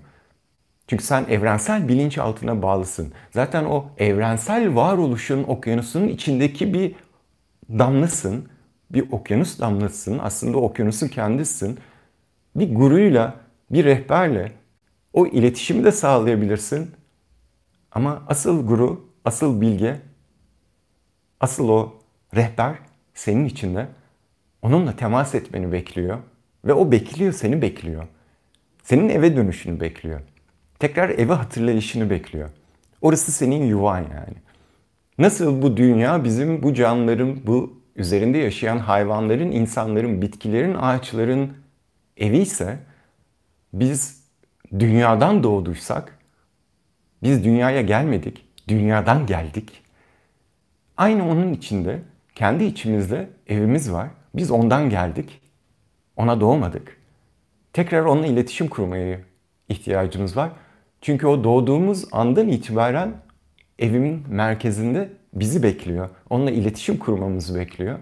Çünkü 0.87 1.05
sen 1.05 1.25
evrensel 1.25 1.89
bilinçaltına 1.89 2.63
bağlısın. 2.63 3.13
Zaten 3.31 3.65
o 3.65 3.87
evrensel 3.99 4.75
varoluşun 4.75 5.45
okyanusunun 5.45 6.09
içindeki 6.09 6.75
bir 6.75 6.95
damlasın. 7.69 8.49
Bir 8.91 9.13
okyanus 9.13 9.61
damlasın. 9.61 10.19
Aslında 10.19 10.59
okyanusun 10.59 11.09
kendisisin. 11.09 11.79
Bir 12.57 12.75
guruyla, 12.75 13.35
bir 13.71 13.85
rehberle 13.85 14.53
o 15.13 15.27
iletişimi 15.27 15.85
de 15.85 15.93
sağlayabilirsin. 15.93 16.91
Ama 17.93 18.23
asıl 18.29 18.67
guru, 18.67 19.09
asıl 19.25 19.61
bilge, 19.61 20.01
asıl 21.41 21.69
o 21.69 21.95
rehber 22.35 22.75
senin 23.15 23.45
içinde. 23.45 23.89
Onunla 24.63 24.97
temas 24.97 25.35
etmeni 25.35 25.73
bekliyor. 25.73 26.19
Ve 26.65 26.73
o 26.73 26.93
bekliyor, 26.93 27.33
seni 27.33 27.63
bekliyor. 27.63 28.07
Senin 28.83 29.09
eve 29.09 29.37
dönüşünü 29.37 29.81
bekliyor. 29.81 30.21
Tekrar 30.85 31.09
eve 31.09 31.33
hatırlayışını 31.33 32.11
bekliyor. 32.11 32.51
Orası 33.01 33.33
senin 33.33 33.65
yuvan 33.65 33.99
yani. 33.99 34.35
Nasıl 35.19 35.63
bu 35.63 35.77
dünya 35.77 36.25
bizim 36.25 36.63
bu 36.63 36.75
canlıların, 36.75 37.47
bu 37.47 37.81
üzerinde 37.97 38.39
yaşayan 38.39 38.79
hayvanların, 38.79 39.51
insanların, 39.51 40.23
bitkilerin, 40.23 40.75
ağaçların 40.75 41.53
evi 42.17 42.39
ise 42.39 42.79
biz 43.73 44.25
dünyadan 44.79 45.43
doğduysak, 45.43 46.19
biz 47.23 47.45
dünyaya 47.45 47.83
gelmedik, 47.83 48.45
dünyadan 48.69 49.27
geldik. 49.27 49.83
Aynı 50.97 51.29
onun 51.29 51.53
içinde, 51.53 51.99
kendi 52.35 52.65
içimizde 52.65 53.29
evimiz 53.47 53.93
var. 53.93 54.09
Biz 54.35 54.51
ondan 54.51 54.91
geldik, 54.91 55.41
ona 56.17 56.41
doğmadık. 56.41 56.97
Tekrar 57.73 58.05
onunla 58.05 58.27
iletişim 58.27 58.69
kurmaya 58.69 59.19
ihtiyacımız 59.69 60.37
var. 60.37 60.51
Çünkü 61.05 61.27
o 61.27 61.45
doğduğumuz 61.45 62.05
andan 62.13 62.49
itibaren 62.49 63.15
evimin 63.79 64.25
merkezinde 64.29 65.13
bizi 65.35 65.63
bekliyor. 65.63 66.09
Onunla 66.31 66.51
iletişim 66.51 66.99
kurmamızı 66.99 67.55
bekliyor. 67.55 67.99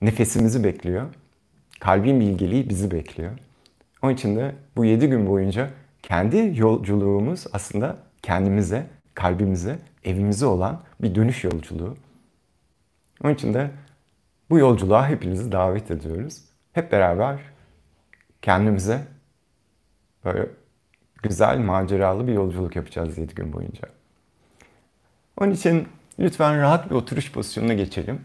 Nefesimizi 0.00 0.64
bekliyor. 0.64 1.06
Kalbin 1.80 2.20
bilgeliği 2.20 2.68
bizi 2.68 2.90
bekliyor. 2.90 3.30
Onun 4.02 4.14
için 4.14 4.36
de 4.36 4.54
bu 4.76 4.84
yedi 4.84 5.08
gün 5.08 5.26
boyunca 5.26 5.70
kendi 6.02 6.52
yolculuğumuz 6.56 7.44
aslında 7.52 7.96
kendimize, 8.22 8.86
kalbimize, 9.14 9.78
evimize 10.04 10.46
olan 10.46 10.82
bir 11.00 11.14
dönüş 11.14 11.44
yolculuğu. 11.44 11.96
Onun 13.24 13.34
için 13.34 13.54
de 13.54 13.70
bu 14.50 14.58
yolculuğa 14.58 15.08
hepinizi 15.08 15.52
davet 15.52 15.90
ediyoruz. 15.90 16.42
Hep 16.72 16.92
beraber 16.92 17.40
kendimize 18.42 19.02
böyle 20.24 20.48
güzel, 21.22 21.58
maceralı 21.58 22.26
bir 22.26 22.32
yolculuk 22.32 22.76
yapacağız 22.76 23.18
7 23.18 23.34
gün 23.34 23.52
boyunca. 23.52 23.88
Onun 25.40 25.52
için 25.52 25.88
lütfen 26.18 26.60
rahat 26.60 26.90
bir 26.90 26.94
oturuş 26.94 27.32
pozisyonuna 27.32 27.74
geçelim. 27.74 28.20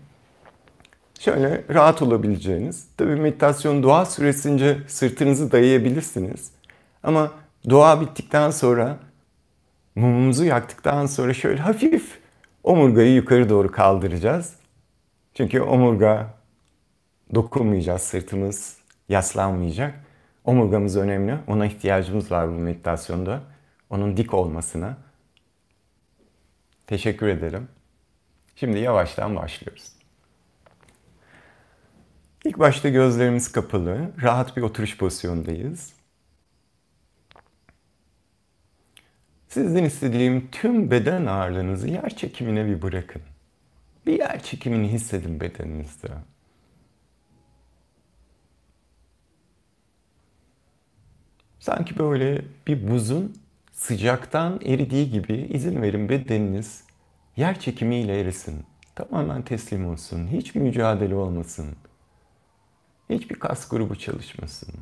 Şöyle 1.19 1.63
rahat 1.69 2.01
olabileceğiniz, 2.01 2.88
tabii 2.98 3.15
meditasyon 3.15 3.83
dua 3.83 4.05
süresince 4.05 4.77
sırtınızı 4.88 5.51
dayayabilirsiniz. 5.51 6.51
Ama 7.03 7.31
dua 7.69 8.01
bittikten 8.01 8.50
sonra, 8.51 8.98
mumumuzu 9.95 10.43
yaktıktan 10.43 11.05
sonra 11.05 11.33
şöyle 11.33 11.62
hafif 11.62 12.19
omurgayı 12.63 13.13
yukarı 13.13 13.50
doğru 13.50 13.71
kaldıracağız. 13.71 14.53
Çünkü 15.33 15.62
omurga 15.62 16.33
dokunmayacağız, 17.36 18.01
sırtımız 18.01 18.77
yaslanmayacak. 19.10 19.95
Omurgamız 20.45 20.98
önemli. 20.98 21.38
Ona 21.48 21.65
ihtiyacımız 21.65 22.31
var 22.31 22.48
bu 22.48 22.51
meditasyonda. 22.51 23.41
Onun 23.89 24.17
dik 24.17 24.33
olmasına. 24.33 24.98
Teşekkür 26.88 27.27
ederim. 27.27 27.67
Şimdi 28.55 28.79
yavaştan 28.79 29.36
başlıyoruz. 29.36 29.91
İlk 32.45 32.60
başta 32.60 32.89
gözlerimiz 32.89 33.51
kapalı, 33.51 34.12
rahat 34.21 34.57
bir 34.57 34.62
oturuş 34.62 34.98
pozisyondayız. 34.98 35.93
Sizden 39.48 39.83
istediğim 39.83 40.51
tüm 40.51 40.91
beden 40.91 41.25
ağırlığınızı 41.25 41.88
yer 41.88 42.10
çekimine 42.15 42.65
bir 42.65 42.81
bırakın. 42.81 43.21
Bir 44.05 44.19
yer 44.19 44.43
çekimini 44.43 44.91
hissedin 44.91 45.39
bedeninizde. 45.39 46.10
Sanki 51.62 52.00
böyle 52.00 52.41
bir 52.68 52.91
buzun 52.91 53.36
sıcaktan 53.74 54.60
eridiği 54.65 55.12
gibi 55.12 55.34
izin 55.34 55.82
verin 55.82 56.10
bedeniniz 56.10 56.84
yer 57.38 57.60
çekimiyle 57.60 58.20
erisin. 58.20 58.65
Tamamen 58.96 59.41
teslim 59.41 59.88
olsun. 59.88 60.27
Hiç 60.27 60.56
mücadele 60.56 61.15
olmasın. 61.15 61.75
Hiçbir 63.10 63.36
kas 63.36 63.70
grubu 63.70 63.96
çalışmasın. 63.96 64.74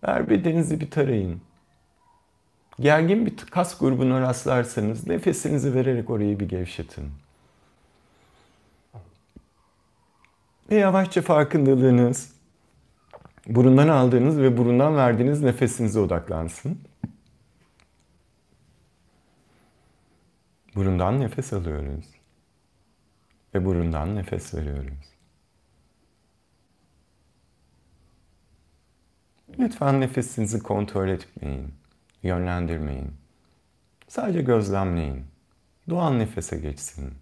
Her 0.00 0.30
bedeninizi 0.30 0.80
bir 0.80 0.90
tarayın. 0.90 1.40
Gergin 2.80 3.26
bir 3.26 3.36
kas 3.36 3.78
grubuna 3.78 4.20
rastlarsanız 4.20 5.06
nefesinizi 5.06 5.74
vererek 5.74 6.10
orayı 6.10 6.40
bir 6.40 6.48
gevşetin. 6.48 7.10
Ve 10.70 10.74
yavaşça 10.74 11.22
farkındalığınız 11.22 12.32
burundan 13.46 13.88
aldığınız 13.88 14.38
ve 14.38 14.56
burundan 14.56 14.96
verdiğiniz 14.96 15.42
nefesinize 15.42 16.00
odaklansın. 16.00 16.78
Burundan 20.74 21.20
nefes 21.20 21.52
alıyoruz. 21.52 22.06
Ve 23.54 23.64
burundan 23.64 24.16
nefes 24.16 24.54
veriyoruz. 24.54 25.14
Lütfen 29.58 30.00
nefesinizi 30.00 30.58
kontrol 30.58 31.08
etmeyin, 31.08 31.74
yönlendirmeyin. 32.22 33.12
Sadece 34.08 34.42
gözlemleyin. 34.42 35.26
Doğal 35.88 36.10
nefese 36.10 36.58
geçsin. 36.58 37.14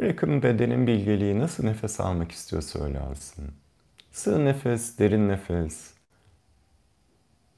Bırakın 0.00 0.42
bedenin 0.42 0.86
bilgeliği 0.86 1.38
nasıl 1.38 1.64
nefes 1.64 2.00
almak 2.00 2.32
istiyorsa 2.32 2.84
öyle 2.84 3.00
alsın. 3.00 3.44
Sığ 4.12 4.44
nefes, 4.44 4.98
derin 4.98 5.28
nefes 5.28 5.90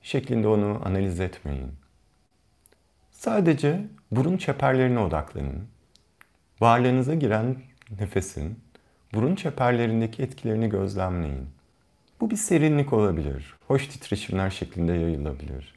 şeklinde 0.02 0.48
onu 0.48 0.80
analiz 0.84 1.20
etmeyin. 1.20 1.72
Sadece 3.10 3.86
burun 4.10 4.36
çeperlerine 4.36 4.98
odaklanın. 4.98 5.68
Varlığınıza 6.60 7.14
giren 7.14 7.56
nefesin 8.00 8.58
burun 9.14 9.34
çeperlerindeki 9.34 10.22
etkilerini 10.22 10.68
gözlemleyin. 10.68 11.48
Bu 12.20 12.30
bir 12.30 12.36
serinlik 12.36 12.92
olabilir. 12.92 13.54
Hoş 13.68 13.86
titreşimler 13.86 14.50
şeklinde 14.50 14.92
yayılabilir. 14.92 15.74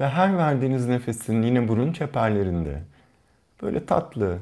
Ve 0.00 0.08
her 0.08 0.36
verdiğiniz 0.36 0.88
nefesin 0.88 1.42
yine 1.42 1.68
burun 1.68 1.92
çeperlerinde 1.92 2.82
böyle 3.62 3.86
tatlı, 3.86 4.38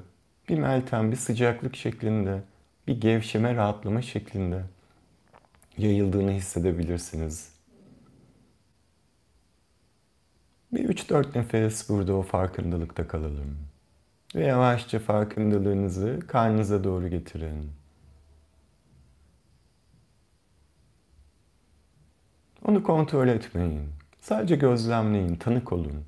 bir 0.50 0.58
meltem, 0.58 1.10
bir 1.10 1.16
sıcaklık 1.16 1.76
şeklinde, 1.76 2.42
bir 2.86 3.00
gevşeme, 3.00 3.54
rahatlama 3.54 4.02
şeklinde 4.02 4.62
yayıldığını 5.78 6.30
hissedebilirsiniz. 6.30 7.52
Bir 10.72 10.88
3-4 10.88 11.38
nefes 11.38 11.88
burada 11.88 12.14
o 12.14 12.22
farkındalıkta 12.22 13.08
kalalım. 13.08 13.58
Ve 14.34 14.46
yavaşça 14.46 14.98
farkındalığınızı 14.98 16.20
karnınıza 16.28 16.84
doğru 16.84 17.08
getirin. 17.08 17.70
Onu 22.64 22.82
kontrol 22.82 23.28
etmeyin. 23.28 23.88
Sadece 24.20 24.56
gözlemleyin, 24.56 25.36
tanık 25.36 25.72
olun. 25.72 26.04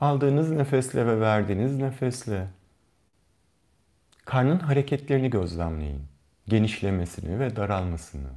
Aldığınız 0.00 0.50
nefesle 0.50 1.06
ve 1.06 1.20
verdiğiniz 1.20 1.76
nefesle 1.76 2.48
karnın 4.24 4.58
hareketlerini 4.58 5.30
gözlemleyin. 5.30 6.02
Genişlemesini 6.48 7.40
ve 7.40 7.56
daralmasını. 7.56 8.30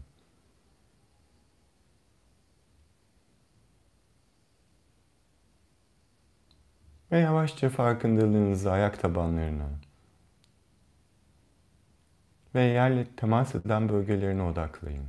Ve 7.11 7.19
yavaşça 7.19 7.69
farkındalığınızı 7.69 8.71
ayak 8.71 9.01
tabanlarına, 9.01 9.69
ve 12.55 12.63
yerle 12.63 13.05
temas 13.05 13.55
eden 13.55 13.89
bölgelerine 13.89 14.41
odaklayın. 14.43 15.05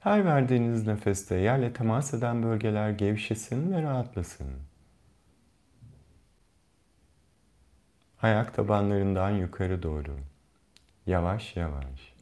Her 0.00 0.24
verdiğiniz 0.24 0.86
nefeste 0.86 1.36
yerle 1.36 1.72
temas 1.72 2.14
eden 2.14 2.42
bölgeler 2.42 2.90
gevşesin 2.90 3.72
ve 3.72 3.82
rahatlasın. 3.82 4.71
Ayak 8.22 8.54
tabanlarından 8.54 9.30
yukarı 9.30 9.82
doğru. 9.82 10.16
Yavaş 11.06 11.56
yavaş. 11.56 12.14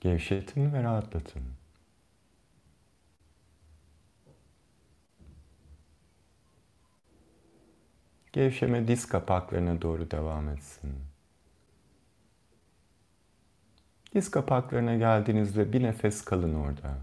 Gevşetin 0.00 0.72
ve 0.72 0.82
rahatlatın. 0.82 1.42
Gevşeme 8.32 8.88
diz 8.88 9.06
kapaklarına 9.06 9.82
doğru 9.82 10.10
devam 10.10 10.48
etsin. 10.48 10.94
Diz 14.14 14.30
kapaklarına 14.30 14.94
geldiğinizde 14.94 15.72
bir 15.72 15.82
nefes 15.82 16.24
kalın 16.24 16.54
orada. 16.54 16.98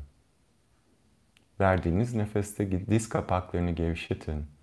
Verdiğiniz 1.60 2.14
nefeste 2.14 2.88
diz 2.88 3.10
kapaklarını 3.10 3.72
gevşetin 3.72 4.57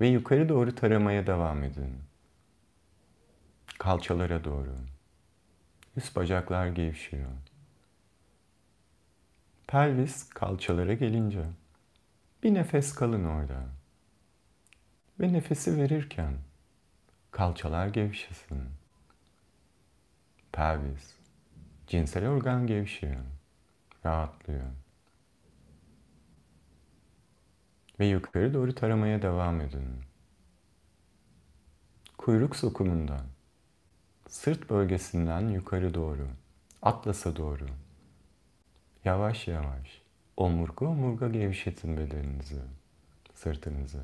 ve 0.00 0.08
yukarı 0.08 0.48
doğru 0.48 0.74
taramaya 0.74 1.26
devam 1.26 1.64
edin. 1.64 1.98
Kalçalara 3.78 4.44
doğru. 4.44 4.76
Üst 5.96 6.16
bacaklar 6.16 6.66
gevşiyor. 6.66 7.30
Pelvis 9.66 10.28
kalçalara 10.28 10.94
gelince 10.94 11.44
bir 12.42 12.54
nefes 12.54 12.94
kalın 12.94 13.24
orada. 13.24 13.64
Ve 15.20 15.32
nefesi 15.32 15.76
verirken 15.76 16.34
kalçalar 17.30 17.86
gevşesin. 17.86 18.62
Pelvis, 20.52 21.14
cinsel 21.86 22.28
organ 22.28 22.66
gevşiyor, 22.66 23.20
rahatlıyor. 24.04 24.85
Ve 28.00 28.06
yukarı 28.06 28.54
doğru 28.54 28.74
taramaya 28.74 29.22
devam 29.22 29.60
edin. 29.60 29.86
Kuyruk 32.18 32.56
sokumundan, 32.56 33.26
sırt 34.28 34.70
bölgesinden 34.70 35.48
yukarı 35.48 35.94
doğru, 35.94 36.28
atlasa 36.82 37.36
doğru. 37.36 37.66
Yavaş 39.04 39.48
yavaş 39.48 40.02
omurga 40.36 40.86
omurga 40.86 41.28
gevşetin 41.28 41.96
bedeninizi, 41.96 42.60
sırtınızı. 43.34 44.02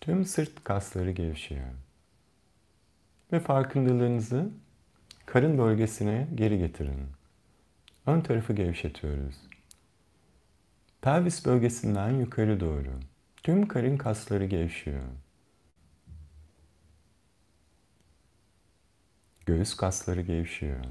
Tüm 0.00 0.24
sırt 0.24 0.64
kasları 0.64 1.10
gevşiyor. 1.10 1.68
Ve 3.32 3.40
farkındalığınızı 3.40 4.50
karın 5.34 5.58
bölgesine 5.58 6.28
geri 6.34 6.58
getirin. 6.58 7.06
Ön 8.06 8.20
tarafı 8.20 8.52
gevşetiyoruz. 8.52 9.34
Pelvis 11.02 11.46
bölgesinden 11.46 12.10
yukarı 12.10 12.60
doğru. 12.60 13.00
Tüm 13.42 13.68
karın 13.68 13.96
kasları 13.96 14.44
gevşiyor. 14.44 15.02
Göğüs 19.46 19.76
kasları 19.76 20.20
gevşiyor. 20.20 20.84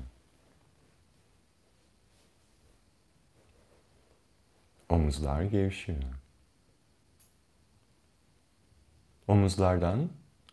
Omuzlar 4.89 5.43
gevşiyor. 5.43 6.03
Omuzlardan 9.27 10.09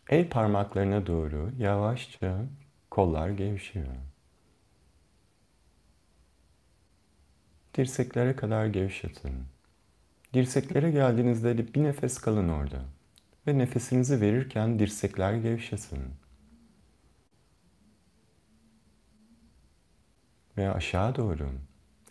el 0.09 0.29
parmaklarına 0.29 1.07
doğru 1.07 1.51
yavaşça 1.57 2.45
kollar 2.91 3.29
gevşiyor. 3.29 3.85
Dirseklere 7.77 8.35
kadar 8.35 8.65
gevşetin. 8.65 9.33
Dirseklere 10.33 10.91
geldiğinizde 10.91 11.73
bir 11.73 11.83
nefes 11.83 12.17
kalın 12.17 12.49
orada. 12.49 12.81
Ve 13.47 13.57
nefesinizi 13.57 14.21
verirken 14.21 14.79
dirsekler 14.79 15.33
gevşesin. 15.33 15.99
Ve 20.57 20.71
aşağı 20.71 21.15
doğru. 21.15 21.49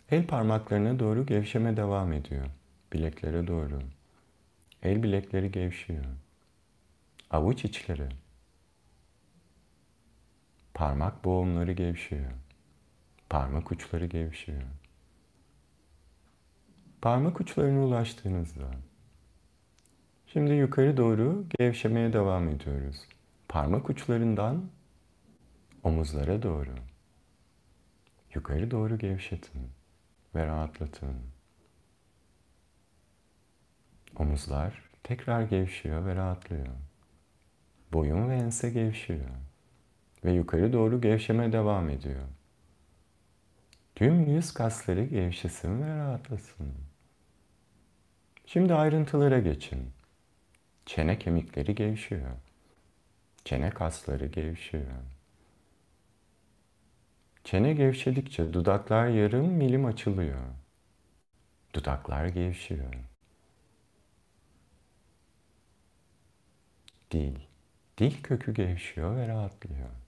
El 0.09 0.27
parmaklarına 0.27 0.99
doğru 0.99 1.25
gevşeme 1.25 1.77
devam 1.77 2.13
ediyor. 2.13 2.45
Bileklere 2.93 3.47
doğru. 3.47 3.81
El 4.83 5.03
bilekleri 5.03 5.51
gevşiyor. 5.51 6.05
Avuç 7.29 7.65
içleri. 7.65 8.20
Parmak 10.81 11.25
boğumları 11.25 11.71
gevşiyor. 11.71 12.31
Parmak 13.29 13.71
uçları 13.71 14.05
gevşiyor. 14.05 14.61
Parmak 17.01 17.41
uçlarına 17.41 17.85
ulaştığınızda 17.85 18.71
şimdi 20.27 20.53
yukarı 20.53 20.97
doğru 20.97 21.45
gevşemeye 21.59 22.13
devam 22.13 22.49
ediyoruz. 22.49 22.95
Parmak 23.47 23.89
uçlarından 23.89 24.69
omuzlara 25.83 26.43
doğru. 26.43 26.75
Yukarı 28.33 28.71
doğru 28.71 28.97
gevşetin 28.97 29.69
ve 30.35 30.45
rahatlatın. 30.45 31.15
Omuzlar 34.15 34.89
tekrar 35.03 35.41
gevşiyor 35.41 36.05
ve 36.05 36.15
rahatlıyor. 36.15 36.67
Boyun 37.93 38.29
ve 38.29 38.35
ense 38.35 38.69
gevşiyor. 38.69 39.50
Ve 40.25 40.31
yukarı 40.31 40.73
doğru 40.73 41.01
gevşeme 41.01 41.51
devam 41.51 41.89
ediyor. 41.89 42.27
Tüm 43.95 44.25
yüz 44.25 44.53
kasları 44.53 45.05
gevşesin 45.05 45.81
ve 45.81 45.97
rahatlasın. 45.97 46.73
Şimdi 48.45 48.73
ayrıntılara 48.73 49.39
geçin. 49.39 49.91
Çene 50.85 51.19
kemikleri 51.19 51.75
gevşiyor. 51.75 52.31
Çene 53.45 53.69
kasları 53.69 54.25
gevşiyor. 54.25 54.85
Çene 57.43 57.73
gevşedikçe 57.73 58.53
dudaklar 58.53 59.07
yarım 59.07 59.47
milim 59.47 59.85
açılıyor. 59.85 60.41
Dudaklar 61.73 62.25
gevşiyor. 62.25 62.93
Dil. 67.11 67.35
Dil 67.97 68.23
kökü 68.23 68.53
gevşiyor 68.53 69.15
ve 69.15 69.27
rahatlıyor. 69.27 70.00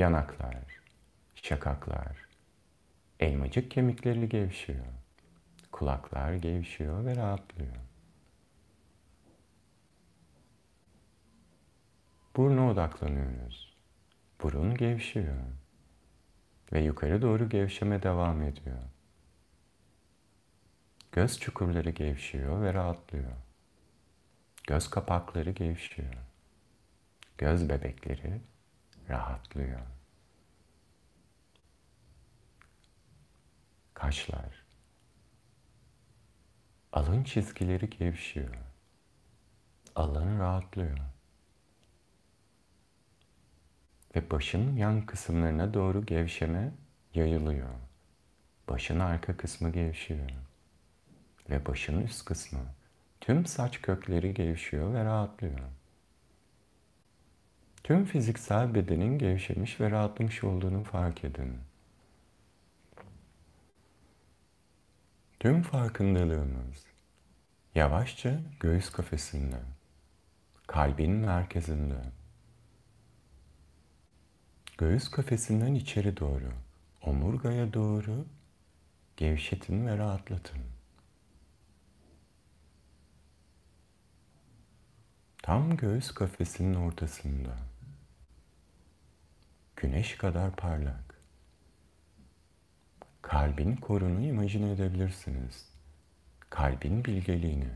Yanaklar, 0.00 0.80
şakaklar, 1.34 2.28
elmacık 3.20 3.70
kemikleri 3.70 4.28
gevşiyor. 4.28 4.86
Kulaklar 5.72 6.32
gevşiyor 6.32 7.04
ve 7.04 7.16
rahatlıyor. 7.16 7.76
Buruna 12.36 12.70
odaklanıyoruz. 12.70 13.76
Burun 14.42 14.74
gevşiyor. 14.74 15.36
Ve 16.72 16.80
yukarı 16.80 17.22
doğru 17.22 17.48
gevşeme 17.48 18.02
devam 18.02 18.42
ediyor. 18.42 18.82
Göz 21.12 21.40
çukurları 21.40 21.90
gevşiyor 21.90 22.62
ve 22.62 22.74
rahatlıyor. 22.74 23.32
Göz 24.66 24.90
kapakları 24.90 25.50
gevşiyor. 25.50 26.14
Göz 27.38 27.68
bebekleri 27.68 28.40
rahatlıyor. 29.10 29.80
Kaşlar. 33.94 34.64
Alın 36.92 37.24
çizgileri 37.24 37.90
gevşiyor. 37.90 38.54
Alın 39.96 40.40
rahatlıyor. 40.40 40.98
Ve 44.16 44.30
başın 44.30 44.76
yan 44.76 45.06
kısımlarına 45.06 45.74
doğru 45.74 46.06
gevşeme 46.06 46.72
yayılıyor. 47.14 47.74
Başın 48.68 49.00
arka 49.00 49.36
kısmı 49.36 49.72
gevşiyor 49.72 50.30
ve 51.50 51.66
başın 51.66 52.00
üst 52.00 52.24
kısmı. 52.24 52.60
Tüm 53.20 53.46
saç 53.46 53.82
kökleri 53.82 54.34
gevşiyor 54.34 54.94
ve 54.94 55.04
rahatlıyor. 55.04 55.60
Tüm 57.90 58.04
fiziksel 58.04 58.74
bedenin 58.74 59.18
gevşemiş 59.18 59.80
ve 59.80 59.90
rahatlamış 59.90 60.44
olduğunu 60.44 60.84
fark 60.84 61.24
edin. 61.24 61.58
Tüm 65.40 65.62
farkındalığımız 65.62 66.86
yavaşça 67.74 68.40
göğüs 68.60 68.90
kafesinde, 68.90 69.60
kalbin 70.66 71.10
merkezinde, 71.10 72.02
göğüs 74.78 75.10
kafesinden 75.10 75.74
içeri 75.74 76.16
doğru, 76.16 76.52
omurgaya 77.02 77.72
doğru 77.72 78.26
Gevşetin 79.16 79.86
ve 79.86 79.98
rahatlatın. 79.98 80.60
Tam 85.42 85.76
göğüs 85.76 86.10
kafesinin 86.10 86.74
ortasında. 86.74 87.69
Güneş 89.80 90.16
kadar 90.16 90.56
parlak. 90.56 91.20
Kalbin 93.22 93.76
korunu 93.76 94.20
imajine 94.20 94.70
edebilirsiniz. 94.72 95.68
Kalbin 96.50 97.04
bilgeliğini. 97.04 97.68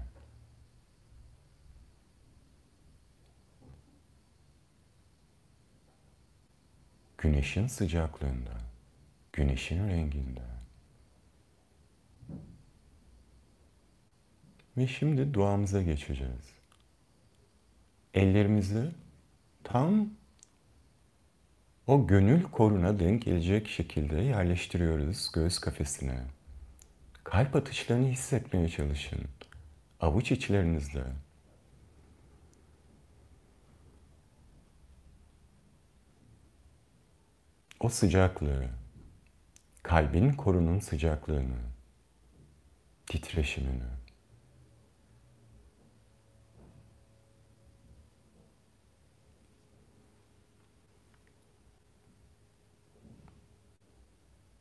Güneşin 7.18 7.66
sıcaklığında, 7.66 8.60
güneşin 9.32 9.88
renginde. 9.88 10.42
Ve 14.76 14.86
şimdi 14.86 15.34
duamıza 15.34 15.82
geçeceğiz. 15.82 16.54
Ellerimizi 18.14 18.90
tam 19.64 20.10
o 21.86 22.06
gönül 22.06 22.42
koruna 22.42 22.98
denk 22.98 23.22
gelecek 23.22 23.68
şekilde 23.68 24.16
yerleştiriyoruz 24.16 25.32
göğüs 25.32 25.58
kafesine. 25.58 26.20
Kalp 27.24 27.56
atışlarını 27.56 28.08
hissetmeye 28.08 28.68
çalışın. 28.68 29.20
Avuç 30.00 30.32
içlerinizde. 30.32 31.04
O 37.80 37.88
sıcaklığı, 37.88 38.68
kalbin 39.82 40.32
korunun 40.32 40.78
sıcaklığını, 40.78 41.58
titreşimini. 43.06 44.03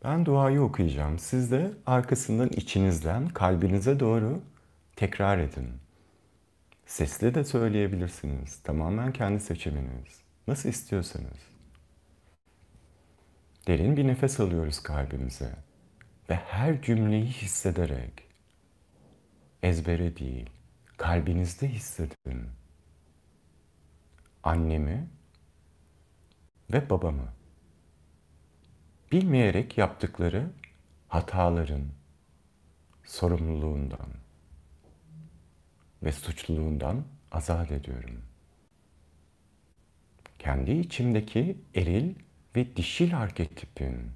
Ben 0.04 0.26
duayı 0.26 0.62
okuyacağım. 0.62 1.20
Siz 1.20 1.52
de 1.52 1.72
arkasından 1.86 2.50
içinizden 2.50 3.28
kalbinize 3.30 4.00
doğru 4.00 4.42
tekrar 4.96 5.38
edin. 5.38 5.70
Sesli 6.86 7.36
de 7.36 7.44
söyleyebilirsiniz. 7.44 8.60
Tamamen 8.64 9.14
kendi 9.14 9.40
seçiminiz. 9.40 10.22
Nasıl 10.48 10.70
istiyorsanız. 10.70 11.38
Derin 13.68 13.98
bir 13.98 14.08
nefes 14.08 14.40
alıyoruz 14.40 14.80
kalbimize 14.84 15.56
ve 16.30 16.36
her 16.36 16.82
cümleyi 16.82 17.26
hissederek 17.26 18.24
ezbere 19.64 20.18
değil, 20.18 20.50
kalbinizde 20.98 21.68
hissedin. 21.68 22.50
Annemi 24.44 25.08
ve 26.74 26.90
babamı 26.90 27.28
bilmeyerek 29.14 29.78
yaptıkları 29.78 30.50
hataların 31.08 31.84
sorumluluğundan 33.04 34.10
ve 36.04 36.12
suçluluğundan 36.12 37.04
azat 37.32 37.72
ediyorum. 37.72 38.22
Kendi 40.40 40.72
içimdeki 40.72 41.58
eril 41.76 42.16
ve 42.56 42.76
dişil 42.76 43.18
arketipin 43.18 44.12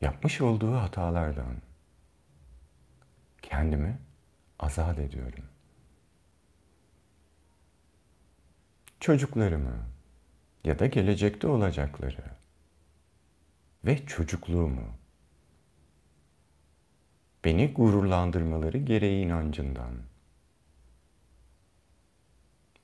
yapmış 0.00 0.40
olduğu 0.40 0.74
hatalardan 0.74 1.56
kendimi 3.42 3.98
azat 4.58 4.98
ediyorum. 4.98 5.44
Çocuklarımı, 9.00 9.95
ya 10.66 10.78
da 10.78 10.86
gelecekte 10.86 11.46
olacakları 11.46 12.24
ve 13.84 14.06
çocukluğumu 14.06 14.84
beni 17.44 17.72
gururlandırmaları 17.72 18.78
gereği 18.78 19.24
inancından 19.24 19.94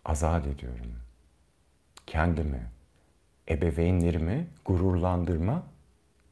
azat 0.05 0.47
ediyorum. 0.47 0.97
Kendimi, 2.07 2.71
ebeveynlerimi 3.49 4.49
gururlandırma 4.65 5.67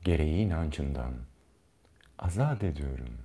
gereği 0.05 0.47
inancından 0.47 1.15
azat 2.19 2.65
ediyorum. 2.65 3.19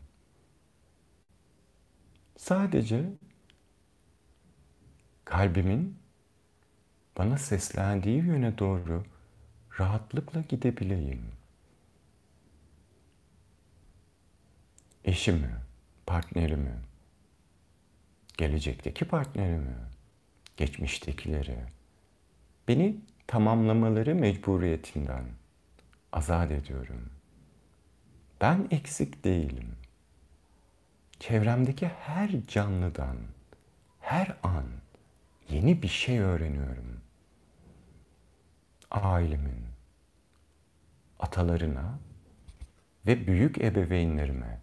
Sadece 2.38 3.05
kalbimin 5.25 6.04
bana 7.17 7.38
seslendiği 7.38 8.23
yöne 8.23 8.58
doğru 8.58 9.06
rahatlıkla 9.80 10.41
gidebileyim. 10.41 11.25
Eşimi, 15.06 15.56
partnerimi, 16.06 16.75
gelecekteki 18.38 19.06
partnerimi, 19.06 19.75
geçmiştekileri, 20.58 21.58
beni 22.67 22.95
tamamlamaları 23.28 24.15
mecburiyetinden 24.15 25.25
azat 26.13 26.51
ediyorum. 26.51 27.10
Ben 28.41 28.67
eksik 28.71 29.23
değilim. 29.23 29.75
Çevremdeki 31.19 31.88
her 31.88 32.30
canlıdan, 32.47 33.17
her 34.01 34.38
an 34.43 34.65
yeni 35.49 35.82
bir 35.82 35.88
şey 35.88 36.19
öğreniyorum 36.19 37.04
ailemin, 39.03 39.65
atalarına 41.19 41.99
ve 43.08 43.27
büyük 43.27 43.58
ebeveynlerime 43.58 44.60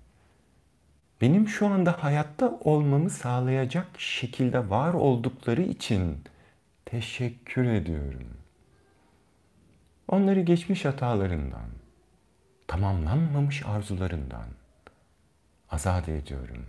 benim 1.21 1.49
şu 1.49 1.67
anda 1.67 2.05
hayatta 2.05 2.59
olmamı 2.61 3.11
sağlayacak 3.11 4.01
şekilde 4.01 4.71
var 4.71 4.95
oldukları 4.95 5.63
için 5.63 6.25
teşekkür 6.85 7.65
ediyorum. 7.65 8.29
Onları 10.09 10.41
geçmiş 10.41 10.85
hatalarından, 10.85 11.69
tamamlanmamış 12.67 13.67
arzularından 13.67 14.47
azat 15.71 16.09
ediyorum. 16.09 16.67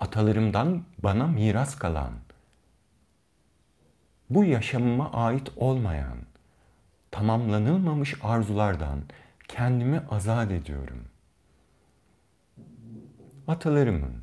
Atalarımdan 0.00 0.84
bana 0.98 1.26
miras 1.26 1.78
kalan 1.78 2.23
bu 4.30 4.44
yaşamıma 4.44 5.12
ait 5.12 5.50
olmayan, 5.56 6.18
tamamlanılmamış 7.10 8.14
arzulardan 8.22 9.02
kendimi 9.48 10.02
azat 10.10 10.50
ediyorum. 10.50 11.04
Atalarımın, 13.48 14.22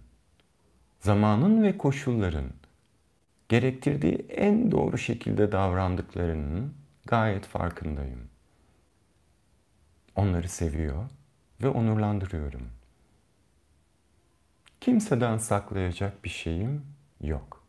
zamanın 0.99 1.63
ve 1.63 1.77
koşulların 1.77 2.49
gerektirdiği 3.49 4.15
en 4.29 4.71
doğru 4.71 4.97
şekilde 4.97 5.51
davrandıklarının 5.51 6.73
gayet 7.05 7.45
farkındayım. 7.45 8.29
Onları 10.15 10.49
seviyor 10.49 11.09
ve 11.61 11.67
onurlandırıyorum. 11.67 12.69
Kimseden 14.81 15.37
saklayacak 15.37 16.23
bir 16.23 16.29
şeyim 16.29 16.85
yok. 17.21 17.60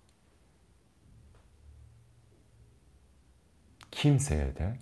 Kimseye 3.93 4.57
de 4.57 4.77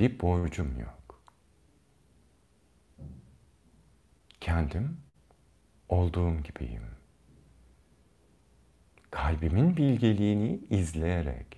bir 0.00 0.20
borcum 0.20 0.80
yok. 0.80 1.22
Kendim 4.40 5.00
olduğum 5.88 6.42
gibiyim. 6.42 6.86
Kalbimin 9.10 9.76
bilgeliğini 9.76 10.60
izleyerek 10.70 11.56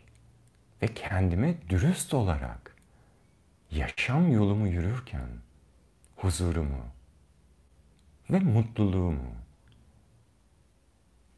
ve 0.82 0.86
kendime 0.86 1.68
dürüst 1.68 2.14
olarak 2.14 2.76
yaşam 3.70 4.32
yolumu 4.32 4.68
yürürken 4.68 5.28
huzurumu 6.16 6.84
ve 8.30 8.38
mutluluğumu 8.38 9.34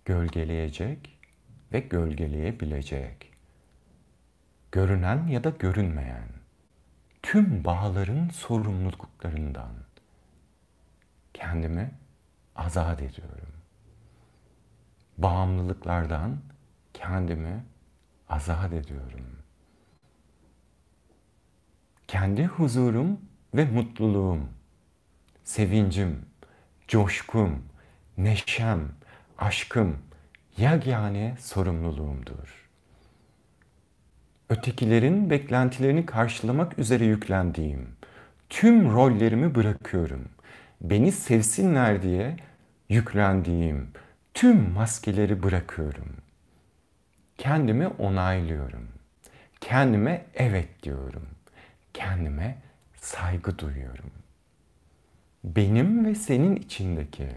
gölgeleyecek 0.05 1.19
ve 1.73 1.81
gölgeleyebilecek 1.81 3.28
görünen 4.73 5.27
ya 5.27 5.45
da 5.45 5.51
görünmeyen 5.51 6.29
tüm 7.23 7.65
bağların 7.65 8.29
sorumluluklarından 8.29 9.73
kendimi 11.35 11.91
azat 12.57 13.03
ediyorum. 13.03 13.53
Bağımlılıklardan 15.19 16.39
kendimi 16.95 17.65
azat 18.29 18.73
ediyorum. 18.73 19.39
kendi 22.09 22.47
huzurum 22.47 23.21
ve 23.55 23.65
mutluluğum, 23.65 24.49
sevincim, 25.45 26.27
coşkum, 26.89 27.65
neşem, 28.19 28.93
aşkım, 29.39 29.99
yegane 30.57 31.37
sorumluluğumdur. 31.41 32.58
Ötekilerin 34.51 35.31
beklentilerini 35.31 36.07
karşılamak 36.07 36.79
üzere 36.79 37.05
yüklendiğim 37.05 37.89
tüm 38.49 38.93
rollerimi 38.93 39.55
bırakıyorum. 39.55 40.29
Beni 40.81 41.13
sevsinler 41.13 42.03
diye 42.03 42.37
yüklendiğim 42.89 43.91
tüm 44.35 44.71
maskeleri 44.71 45.43
bırakıyorum. 45.43 46.17
Kendimi 47.39 47.87
onaylıyorum. 47.87 48.89
Kendime 49.61 50.25
evet 50.35 50.83
diyorum. 50.83 51.29
Kendime 51.95 52.59
saygı 52.95 53.59
duyuyorum. 53.59 54.11
Benim 55.45 56.07
ve 56.07 56.15
senin 56.15 56.57
içindeki 56.57 57.29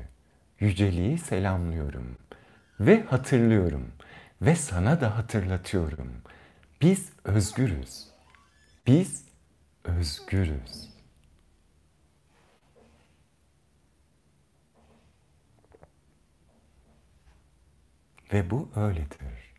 yüceliği 0.60 1.18
selamlıyorum 1.18 2.18
ve 2.80 3.04
hatırlıyorum 3.04 3.88
ve 4.42 4.56
sana 4.56 5.02
da 5.02 5.18
hatırlatıyorum. 5.18 6.12
Biz 6.82 7.10
özgürüz. 7.24 8.08
Biz 8.88 9.26
özgürüz. 9.84 10.92
Ve 18.34 18.50
bu 18.50 18.70
öyledir. 18.76 19.54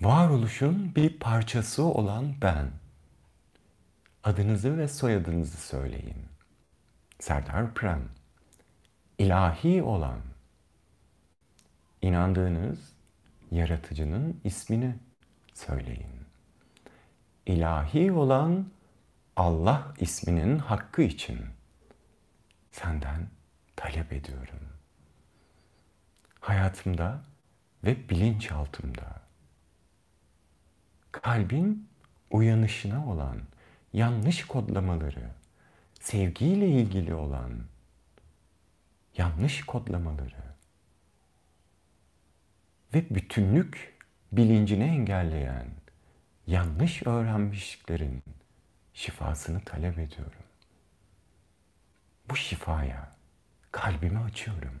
Varoluşun 0.00 0.94
bir 0.94 1.18
parçası 1.18 1.82
olan 1.82 2.34
ben. 2.42 2.70
Adınızı 4.24 4.78
ve 4.78 4.88
soyadınızı 4.88 5.56
söyleyin. 5.56 6.26
Serdar 7.18 7.74
Prem. 7.74 8.08
İlahi 9.18 9.82
olan. 9.82 10.20
İnandığınız 12.02 12.97
yaratıcının 13.50 14.40
ismini 14.44 14.94
söyleyin. 15.54 16.10
İlahi 17.46 18.12
olan 18.12 18.66
Allah 19.36 19.94
isminin 19.98 20.58
hakkı 20.58 21.02
için 21.02 21.38
senden 22.72 23.28
talep 23.76 24.12
ediyorum 24.12 24.78
hayatımda 26.48 27.22
ve 27.84 28.08
bilinçaltımda 28.08 29.20
kalbin 31.12 31.88
uyanışına 32.30 33.06
olan 33.06 33.40
yanlış 33.92 34.46
kodlamaları, 34.46 35.30
sevgiyle 36.00 36.68
ilgili 36.68 37.14
olan 37.14 37.52
yanlış 39.16 39.66
kodlamaları 39.66 40.47
ve 42.94 43.10
bütünlük 43.10 43.98
bilincini 44.32 44.84
engelleyen 44.84 45.66
yanlış 46.46 47.06
öğrenmişliklerin 47.06 48.22
şifasını 48.94 49.60
talep 49.60 49.98
ediyorum. 49.98 50.42
Bu 52.30 52.36
şifaya 52.36 53.16
kalbimi 53.72 54.18
açıyorum. 54.18 54.80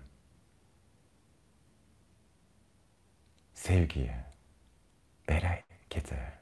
sevgiye, 3.58 4.24
berekete, 5.28 6.32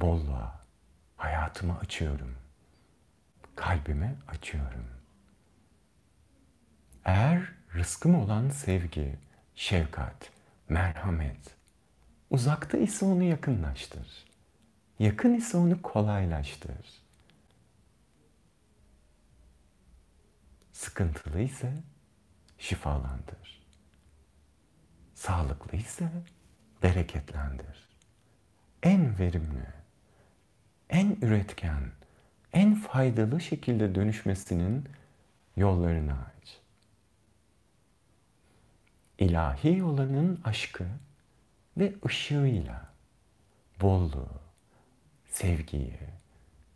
bolluğa 0.00 0.60
hayatımı 1.16 1.78
açıyorum. 1.78 2.36
Kalbimi 3.56 4.16
açıyorum. 4.28 4.86
Eğer 7.04 7.52
rızkım 7.74 8.14
olan 8.14 8.48
sevgi, 8.48 9.18
şefkat, 9.56 10.30
merhamet 10.68 11.56
uzakta 12.30 12.78
ise 12.78 13.04
onu 13.04 13.22
yakınlaştır. 13.22 14.26
Yakın 14.98 15.34
ise 15.34 15.56
onu 15.56 15.82
kolaylaştır. 15.82 16.76
Sıkıntılı 20.72 21.40
ise 21.40 21.72
şifalandır. 22.58 23.62
Sağlıklı 25.14 25.78
ise 25.78 26.10
bereketlendir. 26.82 27.88
En 28.82 29.18
verimli, 29.18 29.66
en 30.90 31.16
üretken, 31.22 31.90
en 32.52 32.74
faydalı 32.74 33.40
şekilde 33.40 33.94
dönüşmesinin 33.94 34.88
yollarını 35.56 36.12
aç. 36.12 36.35
İlahi 39.18 39.82
olanın 39.82 40.40
aşkı 40.44 40.86
ve 41.76 41.94
ışığıyla 42.06 42.92
bolluğu, 43.80 44.28
sevgiyi, 45.28 45.98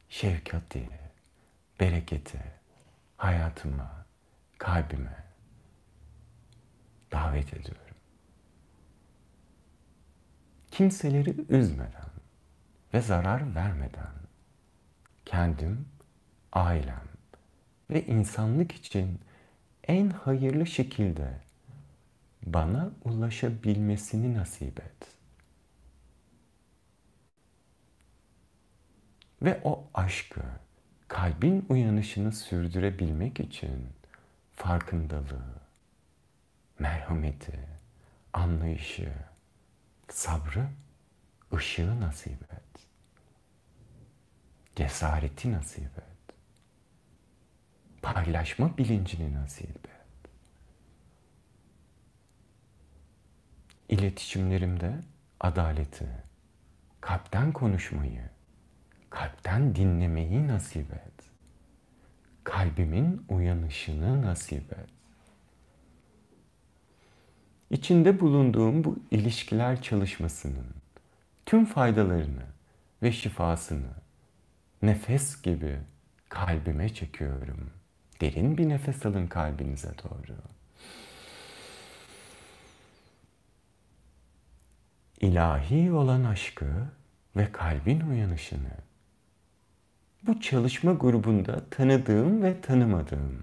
şefkati, 0.08 0.88
bereketi 1.80 2.42
hayatıma, 3.16 4.06
kalbime 4.58 5.24
davet 7.12 7.54
ediyorum. 7.54 7.94
Kimseleri 10.70 11.36
üzmeden 11.48 12.10
ve 12.94 13.00
zarar 13.00 13.54
vermeden 13.54 14.12
kendim, 15.24 15.88
ailem 16.52 17.08
ve 17.90 18.06
insanlık 18.06 18.72
için 18.72 19.20
en 19.84 20.10
hayırlı 20.10 20.66
şekilde 20.66 21.49
bana 22.46 22.90
ulaşabilmesini 23.04 24.34
nasip 24.34 24.80
et. 24.80 25.16
Ve 29.42 29.60
o 29.64 29.90
aşkı, 29.94 30.42
kalbin 31.08 31.66
uyanışını 31.68 32.32
sürdürebilmek 32.32 33.40
için 33.40 33.86
farkındalığı, 34.52 35.60
merhameti, 36.78 37.60
anlayışı, 38.32 39.12
sabrı, 40.08 40.68
ışığı 41.54 42.00
nasip 42.00 42.42
et. 42.52 42.86
Cesareti 44.76 45.52
nasip 45.52 45.98
et. 45.98 46.34
Paylaşma 48.02 48.78
bilincini 48.78 49.34
nasip 49.34 49.86
et. 49.86 49.99
İletişimlerimde 53.90 54.92
adaleti, 55.40 56.06
kalpten 57.00 57.52
konuşmayı, 57.52 58.22
kalpten 59.10 59.74
dinlemeyi 59.74 60.48
nasip 60.48 60.92
et. 60.92 61.24
Kalbimin 62.44 63.24
uyanışını 63.28 64.22
nasip 64.22 64.72
et 64.72 64.88
içinde 67.70 68.20
bulunduğum 68.20 68.84
bu 68.84 68.98
ilişkiler 69.10 69.82
çalışmasının 69.82 70.66
tüm 71.46 71.64
faydalarını 71.64 72.42
ve 73.02 73.12
şifasını 73.12 73.90
nefes 74.82 75.42
gibi 75.42 75.78
kalbime 76.28 76.94
çekiyorum. 76.94 77.70
Derin 78.20 78.58
bir 78.58 78.68
nefes 78.68 79.06
alın 79.06 79.26
kalbinize 79.26 79.88
doğru. 79.88 80.36
İlahi 85.20 85.92
olan 85.92 86.24
aşkı 86.24 86.66
ve 87.36 87.52
kalbin 87.52 88.00
uyanışını 88.00 88.70
bu 90.22 90.40
çalışma 90.40 90.92
grubunda 90.92 91.70
tanıdığım 91.70 92.42
ve 92.42 92.60
tanımadığım 92.60 93.42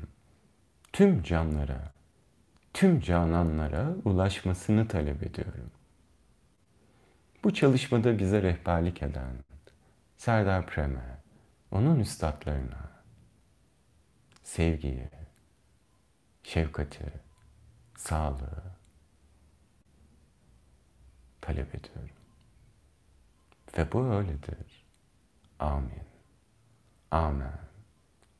tüm 0.94 1.24
canlara 1.24 1.94
tüm 2.74 3.00
cananlara 3.00 3.96
ulaşmasını 4.06 4.88
talep 4.88 5.24
ediyorum. 5.24 5.72
Bu 7.44 7.54
çalışmada 7.54 8.20
bize 8.20 8.42
rehberlik 8.42 9.04
eden 9.04 9.36
Serdar 10.18 10.68
Prem'e, 10.68 11.18
onun 11.72 12.00
üstadlarına 12.00 12.92
sevgiyi, 14.44 15.10
şefkati, 16.44 17.06
sağlığı 17.98 18.77
talep 21.48 21.76
ediyorum. 21.76 22.16
Ve 23.78 23.92
bu 23.92 24.06
öyledir. 24.06 24.86
Amin. 25.60 26.04
Amen. 27.12 27.60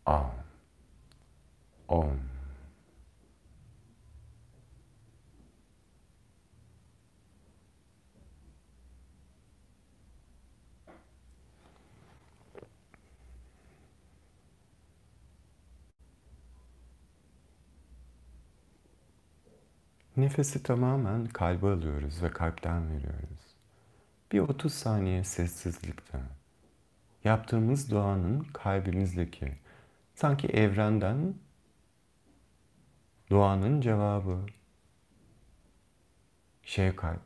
Am. 0.06 0.34
Om. 1.88 2.37
Nefesi 20.18 20.64
tamamen 20.64 21.26
kalbe 21.26 21.68
alıyoruz 21.68 22.24
ve 22.24 22.30
kalpten 22.30 22.90
veriyoruz. 22.90 23.56
Bir 24.32 24.40
30 24.40 24.74
saniye 24.74 25.24
sessizlikte 25.24 26.20
yaptığımız 27.24 27.92
duanın 27.92 28.40
kalbimizdeki 28.40 29.52
sanki 30.16 30.48
evrenden 30.48 31.36
duanın 33.30 33.82
cevabı 33.82 34.46
şefkat, 36.64 37.22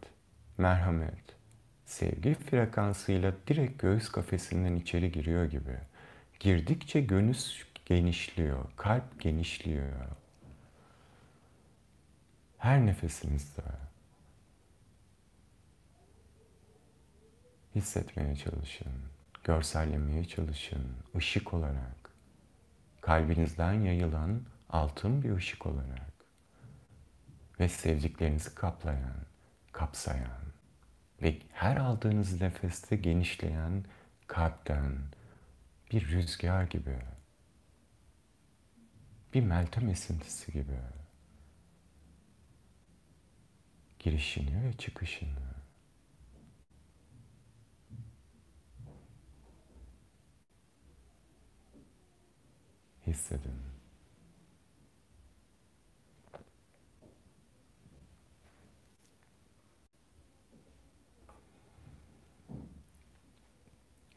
merhamet, 0.57 1.35
sevgi 1.85 2.33
frekansıyla 2.33 3.33
direkt 3.47 3.81
göğüs 3.81 4.09
kafesinden 4.09 4.75
içeri 4.75 5.11
giriyor 5.11 5.45
gibi. 5.45 5.77
Girdikçe 6.39 7.01
gönüs 7.01 7.63
genişliyor, 7.85 8.65
kalp 8.75 9.21
genişliyor. 9.21 10.20
Her 12.61 12.85
nefesinizde 12.85 13.63
hissetmeye 17.75 18.35
çalışın, 18.35 18.91
görsellemeye 19.43 20.25
çalışın, 20.25 20.95
ışık 21.15 21.53
olarak, 21.53 22.11
kalbinizden 23.01 23.73
yayılan 23.73 24.41
altın 24.69 25.23
bir 25.23 25.35
ışık 25.35 25.65
olarak 25.65 26.13
ve 27.59 27.69
sevdiklerinizi 27.69 28.55
kaplayan, 28.55 29.25
kapsayan 29.71 30.41
ve 31.21 31.37
her 31.51 31.77
aldığınız 31.77 32.41
nefeste 32.41 32.95
genişleyen 32.95 33.85
kalpten 34.27 34.97
bir 35.91 36.07
rüzgar 36.07 36.63
gibi, 36.63 36.99
bir 39.33 39.41
meltem 39.41 39.89
esintisi 39.89 40.51
gibi 40.51 40.79
girişini 44.03 44.63
ve 44.63 44.73
çıkışını 44.73 45.29
hissedin. 53.07 53.51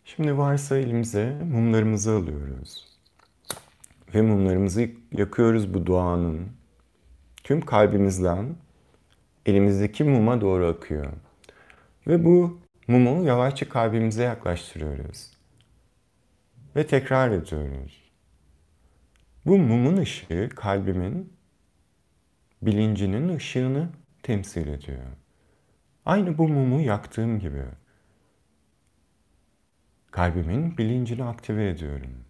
Şimdi 0.04 0.38
varsa 0.38 0.76
elimize 0.76 1.42
mumlarımızı 1.44 2.12
alıyoruz. 2.12 2.98
Ve 4.14 4.22
mumlarımızı 4.22 4.90
yakıyoruz 5.12 5.74
bu 5.74 5.86
duanın. 5.86 6.48
Tüm 7.44 7.60
kalbimizden 7.60 8.56
elimizdeki 9.46 10.04
muma 10.04 10.40
doğru 10.40 10.66
akıyor. 10.66 11.12
Ve 12.06 12.24
bu 12.24 12.60
mumu 12.88 13.24
yavaşça 13.24 13.68
kalbimize 13.68 14.22
yaklaştırıyoruz. 14.22 15.30
Ve 16.76 16.86
tekrar 16.86 17.30
ediyoruz. 17.30 18.04
Bu 19.46 19.58
mumun 19.58 19.96
ışığı 19.96 20.48
kalbimin 20.56 21.32
bilincinin 22.62 23.36
ışığını 23.36 23.88
temsil 24.22 24.68
ediyor. 24.68 25.04
Aynı 26.06 26.38
bu 26.38 26.48
mumu 26.48 26.80
yaktığım 26.80 27.38
gibi 27.38 27.64
kalbimin 30.10 30.78
bilincini 30.78 31.24
aktive 31.24 31.68
ediyorum. 31.68 32.24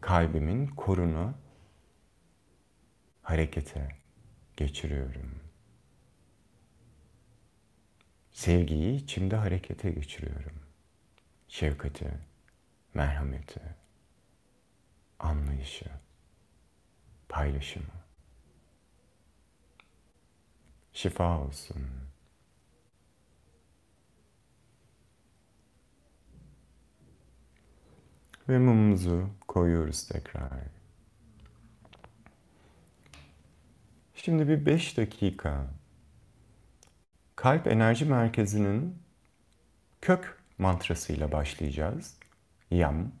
Kalbimin 0.00 0.66
korunu 0.66 1.34
harekete 3.22 3.88
geçiriyorum. 4.56 5.43
Sevgiyi 8.34 8.96
içimde 8.96 9.36
harekete 9.36 9.90
geçiriyorum. 9.90 10.52
Şefkati, 11.48 12.10
merhameti, 12.94 13.60
anlayışı, 15.18 15.86
paylaşımı. 17.28 18.04
Şifa 20.92 21.40
olsun. 21.40 21.86
Ve 28.48 28.58
mumumuzu 28.58 29.30
koyuyoruz 29.48 30.08
tekrar. 30.08 30.50
Şimdi 34.14 34.48
bir 34.48 34.66
5 34.66 34.96
dakika 34.96 35.70
kalp 37.44 37.66
enerji 37.66 38.04
merkezinin 38.04 38.98
kök 40.00 40.38
mantrasıyla 40.58 41.32
başlayacağız. 41.32 42.18
Yam. 42.70 43.12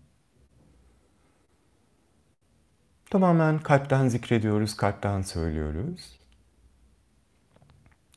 Tamamen 3.10 3.58
kalpten 3.58 4.08
zikrediyoruz, 4.08 4.76
kalpten 4.76 5.22
söylüyoruz. 5.22 6.20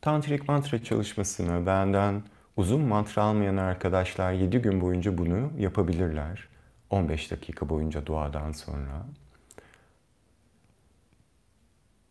Tantrik 0.02 0.48
mantra 0.48 0.84
çalışmasını 0.84 1.65
benden 1.65 2.24
uzun 2.58 2.82
mantra 2.82 3.24
almayan 3.24 3.58
arkadaşlar 3.58 4.34
7 4.34 4.58
gün 4.58 4.82
boyunca 4.82 5.17
bunu 5.17 5.52
yapabilirler. 5.58 6.48
15 6.89 7.32
dakika 7.32 7.70
boyunca 7.70 8.06
duadan 8.06 8.52
sonra. 8.52 9.06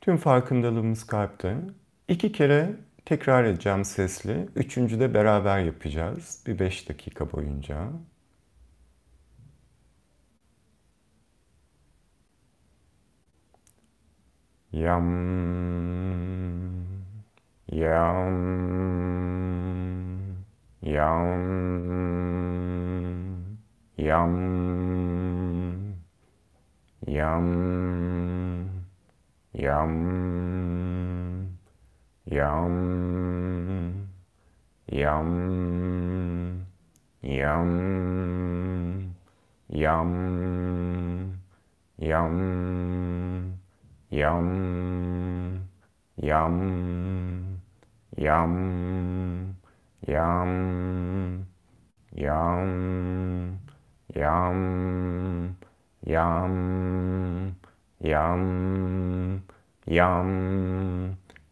Tüm 0.00 0.16
farkındalığımız 0.16 1.06
kalpte. 1.06 1.56
İki 2.08 2.32
kere 2.32 2.85
tekrar 3.06 3.44
edeceğim 3.44 3.84
sesli. 3.84 4.48
Üçüncü 4.56 5.00
de 5.00 5.14
beraber 5.14 5.60
yapacağız. 5.60 6.44
Bir 6.46 6.58
beş 6.58 6.88
dakika 6.88 7.32
boyunca. 7.32 7.88
Yam, 14.72 15.06
yam, 17.72 18.36
yam 20.82 21.56
yam 23.98 24.32
yam 27.06 27.46
yam 29.54 30.45
yam 32.36 32.76
yam 34.92 35.30
yam 37.22 37.70
yam 39.68 40.10
yam 41.98 42.34
yam 44.10 44.46
yam 44.46 44.46
yam 46.56 46.94
yam 48.16 48.52
yam 50.06 50.52
yam 54.14 54.66
yam 56.06 56.54
yam 58.00 58.42
yam 59.86 60.85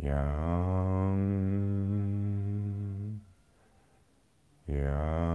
Yang 0.00 1.20
Yang 4.64 5.29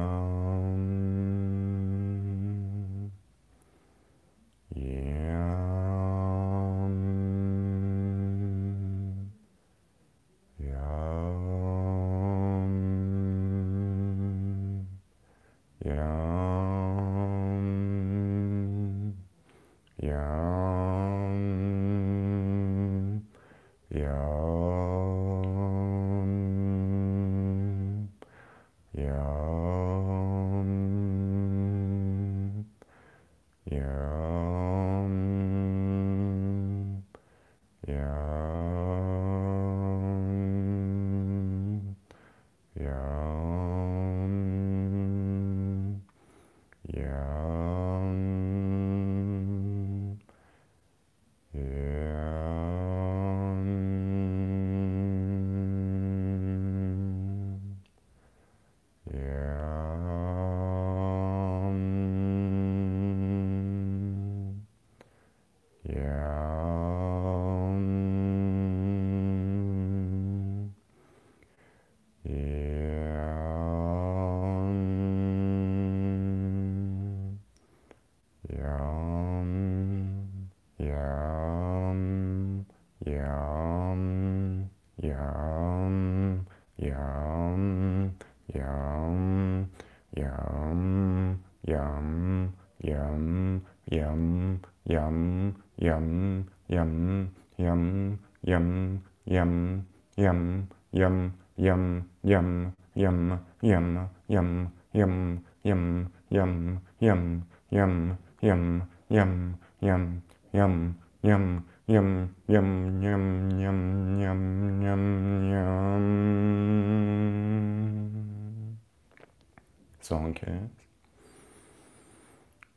Son 120.06 120.34
kez. 120.34 120.48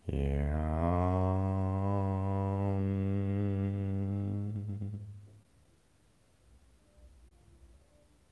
Yum. 0.08 0.18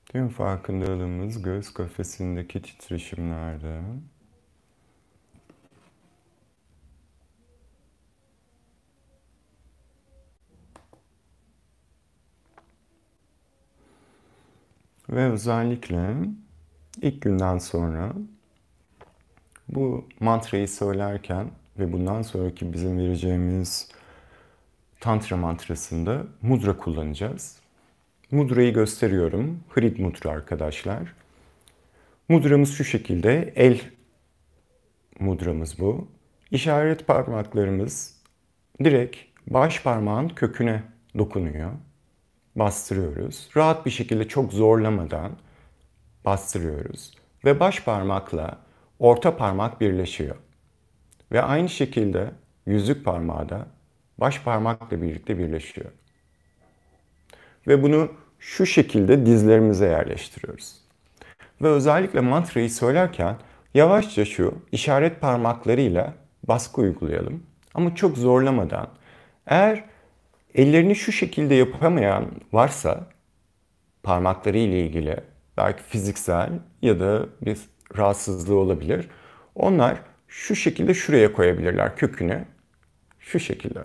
Tüm 0.05 0.29
farkındalığımız 0.29 1.41
göğüs 1.41 1.73
kafesindeki 1.73 2.61
titreşimlerde. 2.61 3.81
Ve 15.09 15.31
özellikle 15.31 16.15
ilk 17.01 17.21
günden 17.21 17.57
sonra 17.57 18.13
bu 19.69 20.05
mantrayı 20.19 20.67
söylerken 20.67 21.47
ve 21.79 21.93
bundan 21.93 22.21
sonraki 22.21 22.73
bizim 22.73 22.97
vereceğimiz 22.97 23.91
tantra 24.99 25.37
mantrasında 25.37 26.23
mudra 26.41 26.77
kullanacağız. 26.77 27.59
Mudrayı 28.31 28.73
gösteriyorum. 28.73 29.59
Hrid 29.69 29.99
mudra 29.99 30.29
arkadaşlar. 30.29 31.13
Mudramız 32.29 32.73
şu 32.73 32.83
şekilde. 32.83 33.53
El 33.55 33.81
mudramız 35.19 35.79
bu. 35.79 36.07
İşaret 36.51 37.07
parmaklarımız 37.07 38.21
direkt 38.83 39.17
baş 39.47 39.83
parmağın 39.83 40.29
köküne 40.29 40.83
dokunuyor. 41.17 41.71
Bastırıyoruz. 42.55 43.49
Rahat 43.57 43.85
bir 43.85 43.91
şekilde 43.91 44.27
çok 44.27 44.53
zorlamadan 44.53 45.31
bastırıyoruz. 46.25 47.13
Ve 47.45 47.59
baş 47.59 47.83
parmakla 47.83 48.66
orta 48.99 49.37
parmak 49.37 49.81
birleşiyor. 49.81 50.35
Ve 51.31 51.41
aynı 51.41 51.69
şekilde 51.69 52.31
yüzük 52.65 53.05
parmağı 53.05 53.49
da 53.49 53.67
baş 54.17 54.41
parmakla 54.41 55.01
birlikte 55.01 55.37
birleşiyor. 55.37 55.91
Ve 57.67 57.83
bunu 57.83 58.11
şu 58.39 58.65
şekilde 58.65 59.25
dizlerimize 59.25 59.87
yerleştiriyoruz. 59.87 60.75
Ve 61.61 61.67
özellikle 61.67 62.19
mantrayı 62.19 62.69
söylerken 62.69 63.35
yavaşça 63.73 64.25
şu 64.25 64.55
işaret 64.71 65.21
parmaklarıyla 65.21 66.13
baskı 66.47 66.81
uygulayalım. 66.81 67.43
Ama 67.73 67.95
çok 67.95 68.17
zorlamadan. 68.17 68.87
Eğer 69.47 69.83
Ellerini 70.57 70.95
şu 70.95 71.11
şekilde 71.11 71.55
yapamayan 71.55 72.25
varsa 72.53 73.07
parmakları 74.03 74.57
ile 74.57 74.85
ilgili 74.85 75.17
belki 75.57 75.83
fiziksel 75.83 76.49
ya 76.81 76.99
da 76.99 77.25
bir 77.41 77.59
rahatsızlığı 77.97 78.55
olabilir. 78.55 79.09
Onlar 79.55 79.97
şu 80.27 80.55
şekilde 80.55 80.93
şuraya 80.93 81.33
koyabilirler 81.33 81.95
kökünü. 81.95 82.45
Şu 83.19 83.39
şekilde. 83.39 83.79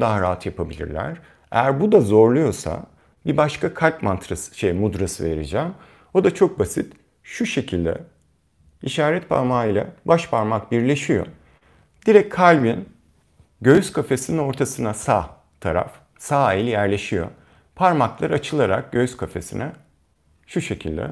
Daha 0.00 0.20
rahat 0.20 0.46
yapabilirler. 0.46 1.18
Eğer 1.50 1.80
bu 1.80 1.92
da 1.92 2.00
zorluyorsa 2.00 2.86
bir 3.26 3.36
başka 3.36 3.74
kalp 3.74 4.02
mantrası, 4.02 4.58
şey 4.58 4.72
mudrası 4.72 5.24
vereceğim. 5.24 5.74
O 6.14 6.24
da 6.24 6.34
çok 6.34 6.58
basit. 6.58 6.92
Şu 7.22 7.46
şekilde 7.46 7.98
işaret 8.82 9.28
parmağı 9.28 9.70
ile 9.70 9.86
baş 10.04 10.28
parmak 10.30 10.72
birleşiyor. 10.72 11.26
Direkt 12.06 12.34
kalbin 12.34 12.88
göğüs 13.60 13.92
kafesinin 13.92 14.38
ortasına 14.38 14.94
sağ 14.94 15.30
taraf, 15.60 15.92
sağ 16.18 16.54
el 16.54 16.66
yerleşiyor. 16.66 17.26
Parmaklar 17.74 18.30
açılarak 18.30 18.92
göğüs 18.92 19.16
kafesine 19.16 19.72
şu 20.46 20.60
şekilde 20.60 21.10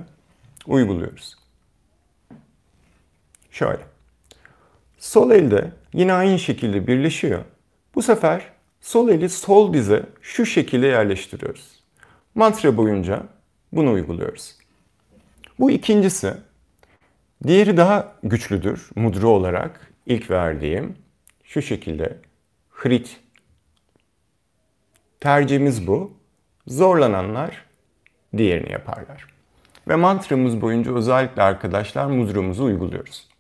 uyguluyoruz. 0.67 1.37
Şöyle. 3.51 3.83
Sol 4.99 5.31
elde 5.31 5.73
yine 5.93 6.13
aynı 6.13 6.39
şekilde 6.39 6.87
birleşiyor. 6.87 7.45
Bu 7.95 8.03
sefer 8.03 8.53
sol 8.81 9.09
eli 9.09 9.29
sol 9.29 9.73
dize 9.73 10.03
şu 10.21 10.47
şekilde 10.47 10.87
yerleştiriyoruz. 10.87 11.81
Mantra 12.35 12.77
boyunca 12.77 13.23
bunu 13.73 13.93
uyguluyoruz. 13.93 14.57
Bu 15.59 15.71
ikincisi. 15.71 16.35
Diğeri 17.47 17.77
daha 17.77 18.15
güçlüdür 18.23 18.91
mudra 18.97 19.27
olarak. 19.27 19.93
ilk 20.07 20.31
verdiğim 20.31 20.97
şu 21.45 21.63
şekilde 21.63 22.19
hrit. 22.71 23.21
Tercihimiz 25.21 25.87
bu. 25.87 26.13
Zorlananlar 26.67 27.65
diğerini 28.37 28.73
yaparlar. 28.73 29.34
Ve 29.89 29.97
mantramız 29.97 30.61
boyunca 30.61 30.95
özellikle 30.95 31.43
arkadaşlar 31.43 32.07
mudramızı 32.07 32.63
uyguluyoruz. 32.63 33.34